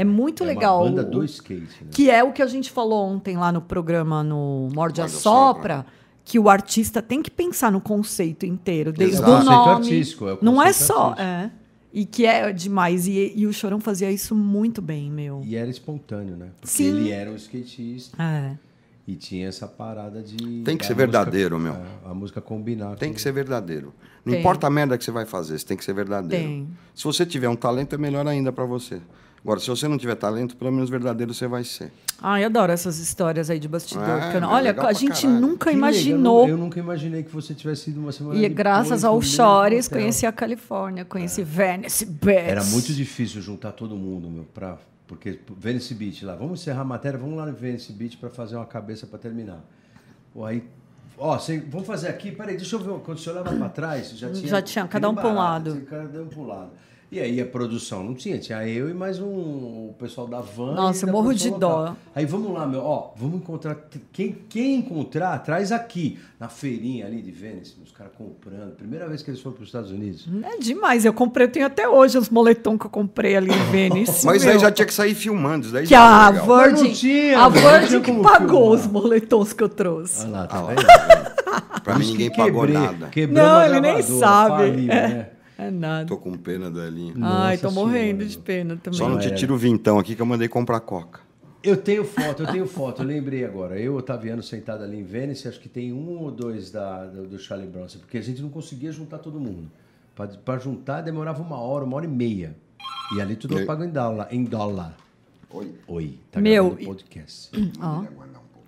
[0.00, 0.82] É muito é legal.
[0.82, 1.88] Uma banda o- do skate, né?
[1.90, 5.08] Que é o que a gente falou ontem lá no programa no Morde a a
[5.08, 5.84] Sopra,
[6.24, 9.30] que o artista tem que pensar no conceito inteiro, desde Exato.
[9.30, 9.72] o Conceito nome.
[9.74, 11.50] artístico, é o não é só, é.
[11.92, 13.06] E que é demais.
[13.08, 15.40] E, e o Chorão fazia isso muito bem, meu.
[15.44, 16.48] E era espontâneo, né?
[16.60, 16.84] Porque Sim.
[16.98, 18.52] ele era um skatista É.
[19.06, 20.36] e tinha essa parada de.
[20.36, 21.72] Tem que ser música- verdadeiro, meu.
[21.72, 22.94] é, A música combinar.
[22.96, 23.94] Tem com- que ser verdadeiro.
[24.22, 24.40] Não Tem.
[24.40, 26.44] importa a merda que você vai fazer, você tem que ser verdadeiro.
[26.46, 26.68] Tem.
[26.94, 29.00] Se você tiver um talento, é melhor ainda pra você.
[29.42, 31.92] Agora, se você não tiver talento, pelo menos verdadeiro você vai ser.
[32.20, 34.02] Ai, eu adoro essas histórias aí de bastidor.
[34.04, 35.40] É, não- é olha, a gente caralho.
[35.40, 36.42] nunca Que imaginou.
[36.44, 39.22] Eu, eu nunca imaginei que você tivesse ido uma semana E é depois graças ao
[39.22, 42.50] Chores, conheci a Califórnia, conheci Venice Beach.
[42.50, 44.76] Era muito difícil juntar todo mundo, meu, pra,
[45.06, 48.56] porque Venice Beach lá, vamos encerrar a matéria, vamos lá no Venice Beach para fazer
[48.56, 49.64] uma cabeça para terminar.
[50.34, 50.64] Pô, aí,
[51.16, 54.28] ó, cê- vamos fazer aqui, peraí, deixa eu ver, quando você olhava para trás, já
[54.32, 54.48] tinha...
[54.48, 55.80] Já tinha, cada um pra um lado.
[55.88, 56.70] Cada um para um lado.
[57.10, 60.74] E aí a produção não tinha, tinha eu e mais um o pessoal da van.
[60.74, 61.78] Nossa, da eu morro de dó.
[61.80, 61.96] local.
[62.14, 63.78] Aí vamos lá, meu, ó, vamos encontrar.
[64.12, 68.74] Quem, quem encontrar, traz aqui, na feirinha ali de Venice, os caras comprando.
[68.76, 70.28] Primeira vez que eles foram para os Estados Unidos.
[70.42, 71.06] É demais.
[71.06, 74.24] Eu comprei, eu tenho até hoje os moletom que eu comprei ali em Venice.
[74.26, 74.52] Mas meu.
[74.52, 75.64] aí já tinha que sair filmando.
[75.64, 78.80] Isso daí Que já a Virgin, tinha, a Virgin que pagou filmar.
[78.80, 80.24] os moletons que eu trouxe.
[80.26, 80.68] Olha lá, tá Ah lá.
[80.74, 81.82] vendo?
[81.82, 83.10] Pra mim ninguém que pagou quebrei- nada.
[83.32, 84.56] Não, ele nem sabe.
[84.70, 85.26] falimos, é, né?
[85.58, 86.06] É nada.
[86.06, 87.12] Tô com pena da linha.
[87.20, 88.28] Ai, Nossa tô morrendo Senhora.
[88.28, 88.98] de pena também.
[88.98, 89.34] Só não te é.
[89.34, 91.20] tiro o vintão aqui que eu mandei comprar coca.
[91.62, 93.78] Eu tenho foto, eu tenho foto, eu lembrei agora.
[93.78, 97.38] Eu, Otaviano, sentado ali em Vênice, acho que tem um ou dois da, do, do
[97.38, 99.68] Charlie Bronson, porque a gente não conseguia juntar todo mundo.
[100.44, 102.56] Para juntar demorava uma hora, uma hora e meia.
[103.16, 104.28] E ali tudo eu pago em dólar.
[104.30, 104.96] Em dólar.
[105.50, 105.74] Oi.
[105.88, 107.50] Oi, tá Meu, gravando podcast.
[107.80, 108.04] Ó,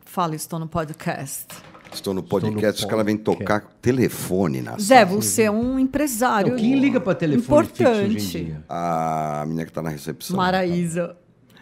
[0.04, 1.46] fala, estou no podcast.
[1.92, 5.06] Estou no podcast, no que ela vem tocar telefone na Zé, sala.
[5.06, 8.44] você é um empresário Não, quem liga para telefone fixo hoje em importante.
[8.44, 8.64] dia?
[8.68, 10.36] A menina que tá na recepção.
[10.36, 11.16] Maraísa.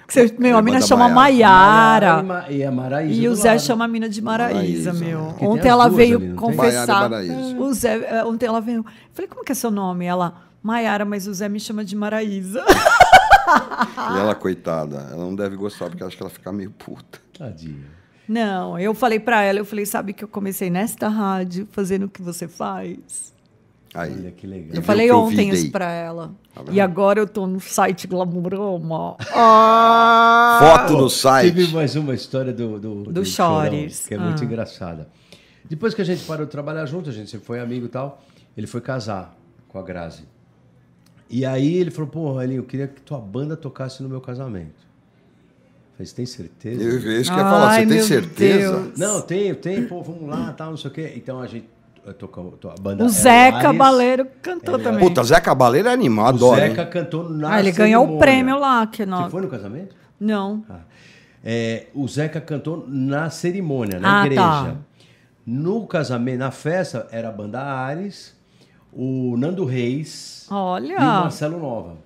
[0.06, 2.46] Que você- meu, a mina da chama Maiara.
[2.50, 3.60] E a Maraísa E o Zé lado.
[3.60, 5.34] chama a mina de Maraísa, Maraísa, meu.
[5.40, 7.10] Ontem ela veio ali, confessar.
[7.58, 8.84] O Zé, é, ontem ela veio.
[9.12, 10.04] Falei, como que é seu nome?
[10.06, 12.64] Ela, Maiara, mas o Zé me chama de Maraísa.
[12.68, 17.18] E ela, coitada, ela não deve gostar, porque acho que ela fica meio puta.
[17.38, 17.97] Tadinha.
[18.28, 22.08] Não, eu falei pra ela, eu falei, sabe que eu comecei nesta rádio fazendo o
[22.08, 23.32] que você faz?
[23.94, 24.12] Aí.
[24.12, 24.74] Olha que legal.
[24.74, 25.70] Eu falei eu ontem isso daí?
[25.72, 26.30] pra ela.
[26.54, 29.16] Tá e agora eu tô no site Glamurama.
[30.60, 31.54] Foto no site.
[31.54, 34.06] Tive mais uma história do, do, Do Chorão, Chores.
[34.06, 34.44] que é muito Ah.
[34.44, 35.08] engraçada.
[35.64, 38.22] Depois que a gente parou de trabalhar junto, a gente sempre foi amigo e tal,
[38.56, 39.34] ele foi casar
[39.68, 40.24] com a Grazi.
[41.30, 44.86] E aí ele falou, pô, Elinho, eu queria que tua banda tocasse no meu casamento.
[45.99, 46.80] Falei, você tem certeza?
[46.82, 48.80] Eu, isso que ia falar, Ai, você tem certeza?
[48.80, 48.99] Deus.
[48.99, 51.12] Não, tenho, tenho, pô, vamos lá, tal, não sei o quê.
[51.16, 51.68] Então a gente
[52.18, 53.62] tocou, to- a banda O Zé Ares.
[53.62, 55.01] Cabaleiro cantou também.
[55.01, 56.61] Puta, Zé Cabaleiro é animal, O adoro.
[56.61, 56.88] Zeca hein?
[56.90, 58.24] cantou na ah, ele ganhou o cerimônia.
[58.32, 58.86] prêmio lá.
[58.86, 59.30] Que Você nós...
[59.32, 59.96] foi no casamento?
[60.20, 60.64] Não.
[60.70, 60.78] Ah.
[61.44, 64.40] É, o Zeca cantou na cerimônia, Ah, na igreja.
[64.40, 64.76] tá.
[65.44, 68.36] No casamento, na festa, era a banda Ares,
[68.92, 70.92] o Nando Reis Olha.
[70.92, 71.96] e o Marcelo Nova.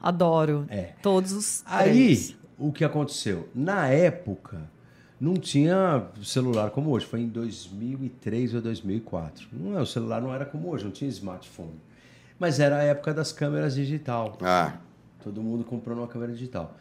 [0.00, 0.66] Adoro.
[0.68, 0.90] É.
[1.02, 2.36] Todos os Aí, três.
[2.60, 3.48] O que aconteceu?
[3.54, 4.60] Na época,
[5.20, 7.06] não tinha celular como hoje.
[7.06, 9.48] Foi em 2003 ou 2004.
[9.52, 11.80] Não é, o celular não era como hoje, não tinha smartphone.
[12.38, 14.36] Mas era a época das câmeras digital.
[14.42, 14.74] Ah,
[15.22, 16.74] Todo mundo comprou uma câmera digital.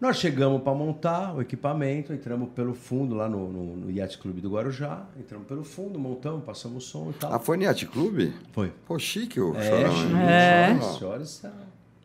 [0.00, 4.40] Nós chegamos para montar o equipamento, entramos pelo fundo lá no, no, no Yacht Clube
[4.40, 7.32] do Guarujá, entramos pelo fundo, montamos, passamos o som e tal.
[7.34, 8.32] ah foi no Yacht Clube?
[8.52, 8.72] Foi.
[8.86, 10.18] Pô, chique o É, chorão.
[10.18, 10.80] É.
[10.98, 11.52] Chores, são-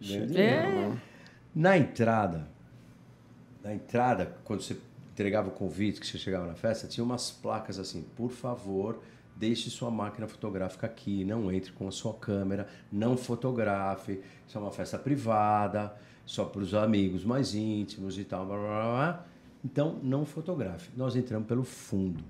[0.01, 0.91] ganham É.
[1.55, 2.47] Na entrada,
[3.65, 4.77] na entrada, quando você
[5.11, 8.99] entregava o convite, que você chegava na festa, tinha umas placas assim, por favor,
[9.35, 14.61] deixe sua máquina fotográfica aqui, não entre com a sua câmera, não fotografe, isso é
[14.61, 15.95] uma festa privada,
[16.27, 19.25] só para os amigos mais íntimos e tal, blá, blá, blá, blá.
[19.63, 20.91] Então, não fotografe.
[20.95, 22.23] Nós entramos pelo fundo.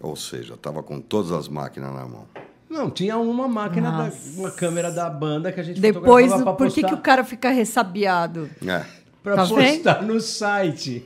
[0.00, 2.26] Ou seja, tava com todas as máquinas na mão.
[2.70, 6.52] Não, tinha uma máquina, da, uma câmera da banda que a gente Depois, fotografava pra
[6.52, 6.88] por que, postar.
[6.88, 8.48] que o cara fica ressabiado?
[8.66, 8.99] É.
[9.22, 11.04] Pra Tá postar no site.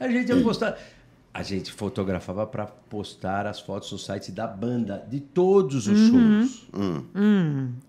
[0.00, 0.78] A gente ia postar.
[1.34, 6.66] A gente fotografava para postar as fotos no site da banda, de todos os shows.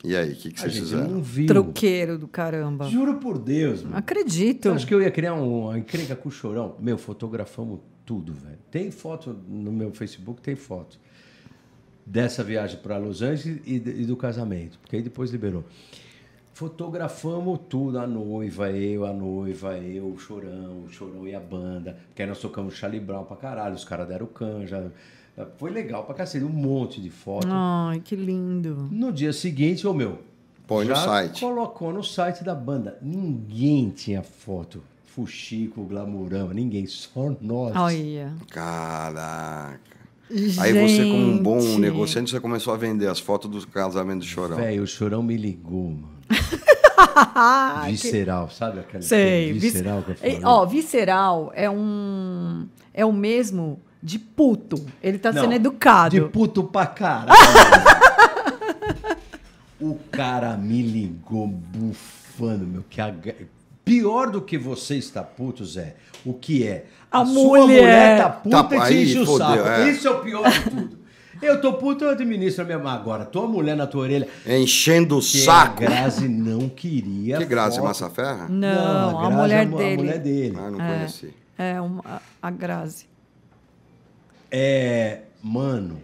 [0.03, 1.07] E aí, o que, que vocês fizeram?
[1.09, 1.47] não viu.
[1.47, 2.87] Troqueiro do caramba.
[2.89, 3.97] Juro por Deus, mano.
[3.97, 4.69] Acredito.
[4.71, 6.75] Acha que eu ia criar um- uma encrenca com o chorão?
[6.79, 8.59] Meu, fotografamos tudo, velho.
[8.69, 10.99] Tem foto no meu Facebook, tem foto.
[12.05, 15.63] Dessa viagem para Los Angeles e, e do casamento, porque aí depois liberou.
[16.59, 21.95] Fotografamos tudo, a noiva, eu, a noiva, eu, o chorão, o chorão e a banda.
[22.07, 24.91] Porque aí nós tocamos Charlie Brown pra caralho, os caras deram canja.
[25.57, 27.47] Foi legal pra cacete, um monte de foto.
[27.49, 28.89] Ai, que lindo.
[28.91, 30.19] No dia seguinte, ô meu.
[30.67, 31.39] Põe no site.
[31.39, 32.97] Colocou no site da banda.
[33.01, 34.83] Ninguém tinha foto.
[35.05, 37.73] Fuxico, Glamurama, ninguém, só nós.
[37.73, 38.33] Olha.
[38.49, 39.79] Caraca.
[40.59, 41.79] Aí você, como um bom Gente.
[41.79, 44.57] negociante, você começou a vender as fotos do casamento do Chorão.
[44.57, 46.18] Velho, o chorão me ligou, mano.
[47.87, 49.45] visceral, sabe aquela Sei.
[49.45, 50.45] aquele vis- visceral que eu Ei, falei?
[50.45, 52.67] Ó, visceral é um.
[52.93, 54.85] É o mesmo de puto.
[55.01, 56.15] Ele tá Não, sendo educado.
[56.15, 57.31] De puto pra caralho.
[59.79, 62.83] o cara me ligou bufando, meu.
[62.89, 63.13] Que a...
[63.83, 66.85] Pior do que você está puto, Zé, o que é?
[67.11, 67.81] A sua mulher.
[67.81, 69.67] mulher tá puta Tá, e te enche o saco.
[69.67, 69.89] é.
[69.89, 70.98] Isso é o pior de tudo.
[71.41, 72.91] Eu tô puto, eu administro a minha mão.
[72.91, 74.27] Agora, tua mulher na tua orelha.
[74.45, 75.83] Enchendo o Que saco.
[75.83, 77.37] A Grazi não queria.
[77.37, 77.85] Que graça, foto.
[77.87, 78.47] Massaferra?
[78.49, 79.93] Não, a, Grazi mulher é mu- dele.
[79.93, 80.55] A mulher dele.
[80.59, 81.33] Ah, não conheci.
[81.57, 83.05] É, uma, a- a Grazi.
[84.51, 86.01] É, mano.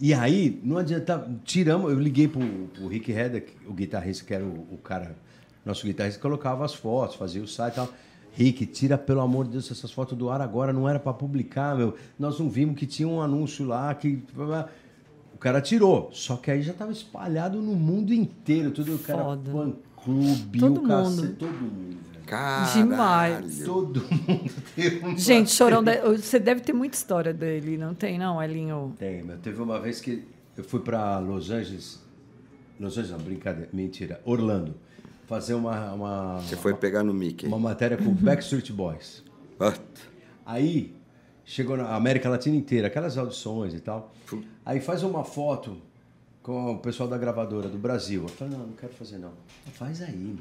[0.00, 1.26] E aí, não adianta.
[1.44, 1.90] Tiramos.
[1.90, 2.40] Eu liguei pro,
[2.74, 5.16] pro Rick Redder, o guitarrista, que era o, o cara,
[5.64, 7.88] nosso guitarrista, que colocava as fotos, fazia o site e tal.
[8.36, 11.74] Rick, tira pelo amor de Deus essas fotos do ar agora, não era para publicar,
[11.74, 11.94] meu.
[12.18, 14.22] Nós não vimos que tinha um anúncio lá que.
[15.34, 16.10] O cara tirou.
[16.12, 18.70] Só que aí já tava espalhado no mundo inteiro.
[18.70, 19.50] Tudo o cara Foda.
[19.50, 19.72] fã
[20.04, 21.36] clube, Todo o cacete, mundo.
[21.36, 21.96] todo mundo.
[22.26, 22.72] Caralho.
[22.74, 23.62] Demais.
[23.64, 28.18] Todo mundo teve um Gente, Chorão, de- você deve ter muita história dele, não tem,
[28.18, 28.94] não, Elinho?
[28.98, 29.38] Tem, meu.
[29.38, 30.24] Teve uma vez que
[30.56, 32.02] eu fui para Los Angeles.
[32.78, 34.20] Los Angeles, não, brincadeira, mentira.
[34.24, 34.74] Orlando.
[35.26, 37.46] Fazer uma, uma, Você foi pegar no Mickey.
[37.46, 39.24] uma matéria com Backstreet Boys.
[40.46, 40.94] Aí
[41.44, 44.12] chegou na América Latina inteira, aquelas audições e tal.
[44.64, 45.76] Aí faz uma foto
[46.42, 48.22] com o pessoal da gravadora do Brasil.
[48.22, 49.32] Eu falei, não, não quero fazer não.
[49.72, 50.36] Faz aí, meu.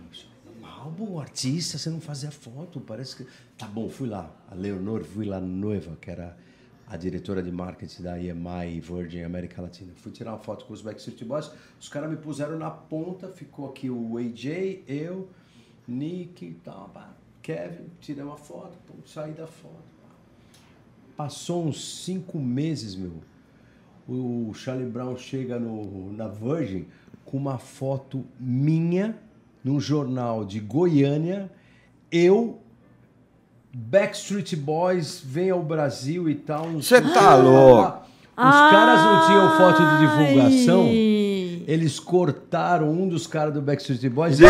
[0.62, 3.28] Um álbum, artista, você não fazia foto, parece que.
[3.58, 4.30] Tá bom, fui lá.
[4.52, 6.38] A Leonor Villanueva, que era
[6.88, 9.92] a diretora de marketing da EMI Virgin América Latina.
[9.96, 13.70] Fui tirar uma foto com os Backstreet Boys, os caras me puseram na ponta, ficou
[13.70, 15.28] aqui o AJ, eu,
[15.88, 16.92] Nick e tal,
[17.42, 19.96] Kevin, tirei uma foto, pum, saí da foto.
[21.16, 23.14] Passou uns cinco meses, meu.
[24.08, 26.86] O Charlie Brown chega no, na Virgin
[27.24, 29.18] com uma foto minha
[29.64, 31.52] num jornal de Goiânia,
[32.12, 32.60] eu
[33.78, 36.70] Backstreet Boys vem ao Brasil e tal.
[36.70, 38.06] não Cê sei o tá louco.
[38.38, 40.84] Os caras não tinham foto de divulgação.
[40.84, 41.64] Ai.
[41.68, 44.38] Eles cortaram um dos caras do Backstreet Boys.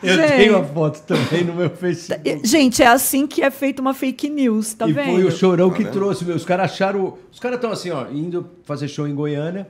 [0.00, 0.28] Eu Gente.
[0.36, 2.40] tenho a foto também no meu Facebook.
[2.46, 5.12] Gente, é assim que é feita uma fake news, tá e vendo?
[5.14, 5.92] foi o Chorão Tá que vendo?
[5.92, 6.36] trouxe, meu.
[6.36, 7.18] Os caras acharam.
[7.32, 9.66] Os caras estão assim, ó, indo fazer show em Goiânia,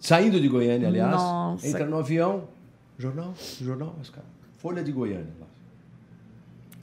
[0.00, 1.10] saindo de Goiânia, aliás.
[1.10, 1.66] Nossa.
[1.66, 2.44] Entra no avião,
[2.96, 4.30] jornal, jornal, os caras.
[4.60, 5.26] Folha de Goiânia.
[5.40, 5.46] lá.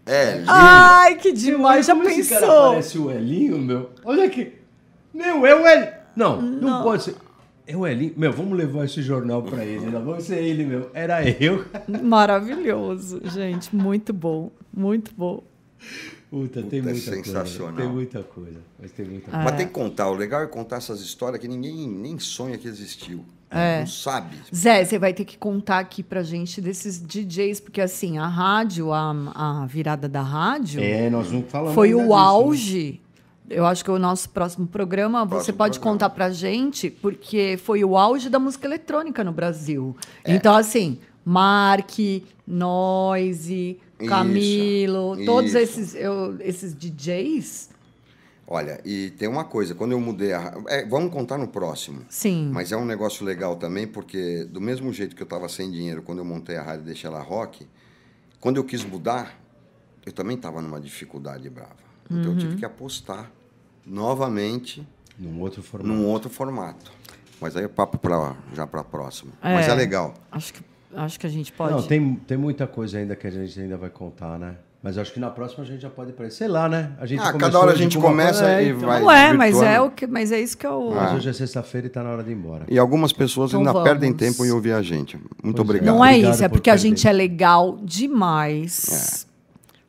[0.06, 2.70] É, Ai, que demais, já como esse cara pensou?
[2.70, 3.90] parece o Elinho, meu.
[4.06, 4.54] Olha aqui.
[5.14, 5.92] Meu, é o Elinho.
[6.16, 7.16] Não, não, pode ser.
[7.68, 8.14] É o Elinho.
[8.16, 9.86] Meu, vamos levar esse jornal pra ele.
[9.88, 10.90] Não vamos ser ele, meu.
[10.94, 11.66] Era eu.
[12.04, 15.44] Maravilhoso, gente, muito bom, muito bom.
[16.30, 17.74] Puta, tem Puta, é muita sensacional.
[17.74, 17.76] coisa.
[17.76, 18.60] Tem muita coisa.
[18.80, 19.38] Mas tem muita coisa.
[19.40, 19.44] Ah.
[19.44, 20.10] Mas tem que contar.
[20.10, 23.24] O legal é contar essas histórias que ninguém nem sonha que existiu.
[23.50, 23.80] É.
[23.80, 24.36] Não sabe.
[24.54, 28.92] Zé, você vai ter que contar aqui pra gente desses DJs, porque assim, a rádio,
[28.94, 32.16] a, a virada da rádio, É, nós não falamos foi o disso, né?
[32.16, 33.02] auge.
[33.50, 35.94] Eu acho que o nosso próximo programa você Próximo pode programa.
[36.00, 39.96] contar pra gente, porque foi o auge da música eletrônica no Brasil.
[40.26, 40.36] É.
[40.36, 41.98] Então, assim, Mark,
[42.46, 45.58] Noise, Isso, Camilo, todos isso.
[45.58, 47.70] esses, eu- esses DJs,
[48.50, 50.54] Olha, e tem uma coisa, quando eu mudei a.
[50.70, 52.06] é, vamos contar no próximo.
[52.10, 52.50] sim.
[52.54, 56.02] Mas é um negócio legal também, porque do mesmo jeito que eu estava sem dinheiro
[56.02, 57.68] quando eu montei a rádio e deixei ela rock,
[58.40, 59.38] quando eu quis mudar,
[60.06, 61.76] eu também estava numa dificuldade brava.
[62.10, 63.30] Então eu tive que apostar
[63.86, 64.88] novamente
[65.20, 65.94] Num outro formato.
[65.94, 66.92] num outro formato.
[67.42, 69.34] Mas aí é papo pra, já para a próxima.
[69.42, 69.54] É.
[69.56, 70.14] Mas é legal.
[70.32, 70.62] Acho que,
[70.96, 71.74] acho que a gente pode.
[71.74, 74.56] Não, tem, tem muita coisa ainda que a gente ainda vai contar, né?
[74.82, 76.92] Mas acho que na próxima a gente já pode ir Sei lá, né?
[77.00, 78.88] A gente Ah, começou cada hora a gente começa coisa, e então.
[78.88, 79.76] vai- Ué, mas virtuando.
[79.76, 80.92] é, o que, mas é isso que eu.
[80.94, 82.64] Mas hoje é sexta-feira e tá na hora de ir embora.
[82.70, 83.88] E algumas pessoas Então ainda vamos.
[83.90, 85.18] perdem tempo em ouvir a gente.
[85.18, 85.62] Muito Pois é.
[85.62, 85.96] obrigado.
[85.96, 86.88] Não é Obrigado isso, é por porque a perder.
[86.90, 89.27] gente é legal demais.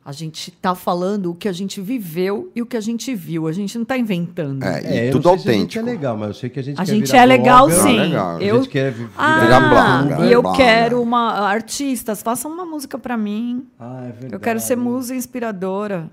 [0.09, 3.47] A gente tá falando o que a gente viveu e o que a gente viu.
[3.47, 4.63] A gente não tá inventando.
[4.63, 5.87] É, e É, eu tudo não sei se a gente autêntico.
[5.87, 7.83] é legal, mas eu sei que a gente A quer gente virar é legal, blogger.
[7.83, 7.99] sim.
[7.99, 8.37] Ah, legal.
[8.37, 10.25] A Eu, gente quer ah, virar blogger.
[10.27, 10.65] e eu blogger.
[10.65, 13.67] quero uma artistas, façam uma música pra mim.
[13.79, 14.33] Ah, é verdade.
[14.33, 16.09] Eu quero ser musa inspiradora.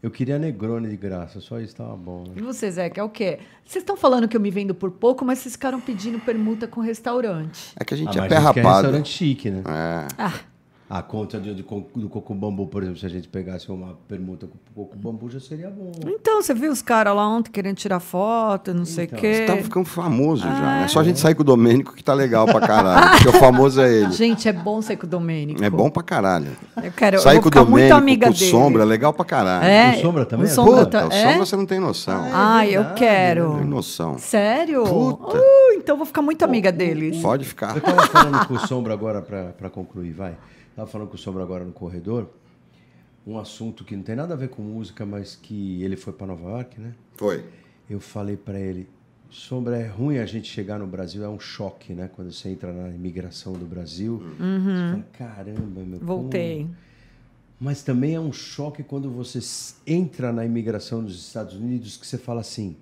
[0.00, 2.24] Eu queria Negroni de graça, só isso tava bom.
[2.36, 2.46] E né?
[2.46, 3.38] você, Zé, que é o quê?
[3.64, 6.80] Vocês estão falando que eu me vendo por pouco, mas vocês ficaram pedindo permuta com
[6.80, 7.72] restaurante.
[7.74, 8.68] É que a gente Ah, é pé a rapado.
[8.68, 9.62] restaurante chique, né?
[9.66, 10.06] É.
[10.18, 10.32] Ah,
[10.96, 13.98] A conta de, de, co- do Coco Bambu, por exemplo, se a gente pegasse uma
[14.06, 15.90] permuta com o Coco Bambu, já seria bom.
[16.06, 19.18] então, você viu os caras lá ontem querendo tirar foto, não sei o Então.
[19.18, 19.34] quê.
[19.34, 20.82] Você tá ficando famoso já.
[20.84, 23.10] É só a gente sair com o Domênico que tá legal pra caralho.
[23.10, 24.12] porque o famoso é ele.
[24.12, 25.64] Gente, é bom ser com o Domênico.
[25.64, 26.56] É bom pra caralho.
[26.80, 28.50] Eu quero Sair eu com o Domênico, amiga com o dele.
[28.52, 29.64] Sombra, é legal pra caralho.
[29.66, 31.22] É, O Sombra também O é Sombra tá, Puta, o é?
[31.32, 32.24] Sombra você não tem noção.
[32.32, 33.54] Ah, eu verdade, quero.
[33.56, 34.16] Tem noção.
[34.18, 34.84] Sério?
[34.84, 35.38] Puta.
[35.38, 37.16] Uh, então eu vou ficar muito amiga deles.
[37.20, 37.74] Pode ficar.
[37.74, 40.36] Eu tava falando com o Sombra agora, pra, pra concluir, vai.
[40.74, 42.28] Tava falando com o Sombra agora no corredor,
[43.26, 46.26] um assunto que não tem nada a ver com música, mas que ele foi pra
[46.26, 46.94] Nova York, né?
[47.16, 47.44] Foi.
[47.88, 48.88] Eu falei pra ele,
[49.30, 52.08] Sombra, é ruim a gente chegar no Brasil, é um choque, né?
[52.14, 56.00] Quando você entra na imigração do Brasil, você fala, caramba, meu.
[56.00, 56.68] como- Voltei.
[57.60, 59.38] Mas também é um choque quando você
[59.86, 62.76] entra na imigração dos Estados Unidos que você fala assim,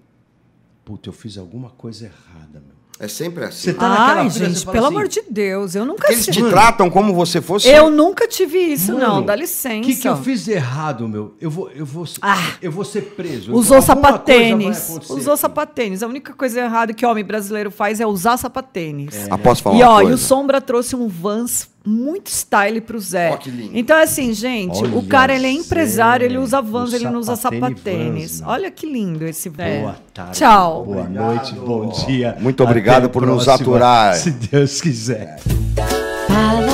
[0.84, 2.81] puta, eu fiz alguma coisa errada, meu.
[3.02, 3.62] É sempre assim.
[3.64, 6.30] Você tá naquela Ai, fila, gente, pelo assim, amor de Deus, eu nunca Eles te
[6.30, 6.48] tive.
[6.50, 7.66] tratam como você fosse.
[7.68, 9.22] Eu nunca tive isso, Mano, não.
[9.24, 9.80] Dá O licença.
[9.88, 11.34] que, que eu fiz errado, meu?
[11.40, 12.36] Eu vou, eu vou, Ah.
[12.62, 13.52] eu vou ser preso.
[13.52, 15.00] Usou sapatênis.
[15.08, 16.00] Usou sapatênis.
[16.04, 19.26] A única coisa errada que o homem brasileiro faz é usar sapatênis.
[19.28, 20.10] Ah, posso falar E ó, coisa?
[20.12, 23.30] e o Sombra trouxe um Vans muito style pro Zé.
[23.32, 23.70] Ó, que lindo.
[23.74, 27.18] Então, assim, gente, o Olha, cara ele é empresário, ele usa o Vans, ele não
[27.18, 28.40] usa sapatênis.
[28.40, 28.48] Vans.
[28.48, 29.80] Olha que lindo esse Zé.
[29.80, 30.38] Boa tarde.
[30.38, 30.84] Tchau.
[30.84, 32.36] Boa noite, bom dia.
[32.40, 34.14] Muito obrigado Até por nos aturar.
[34.14, 35.40] Se Deus quiser.
[36.28, 36.71] Fala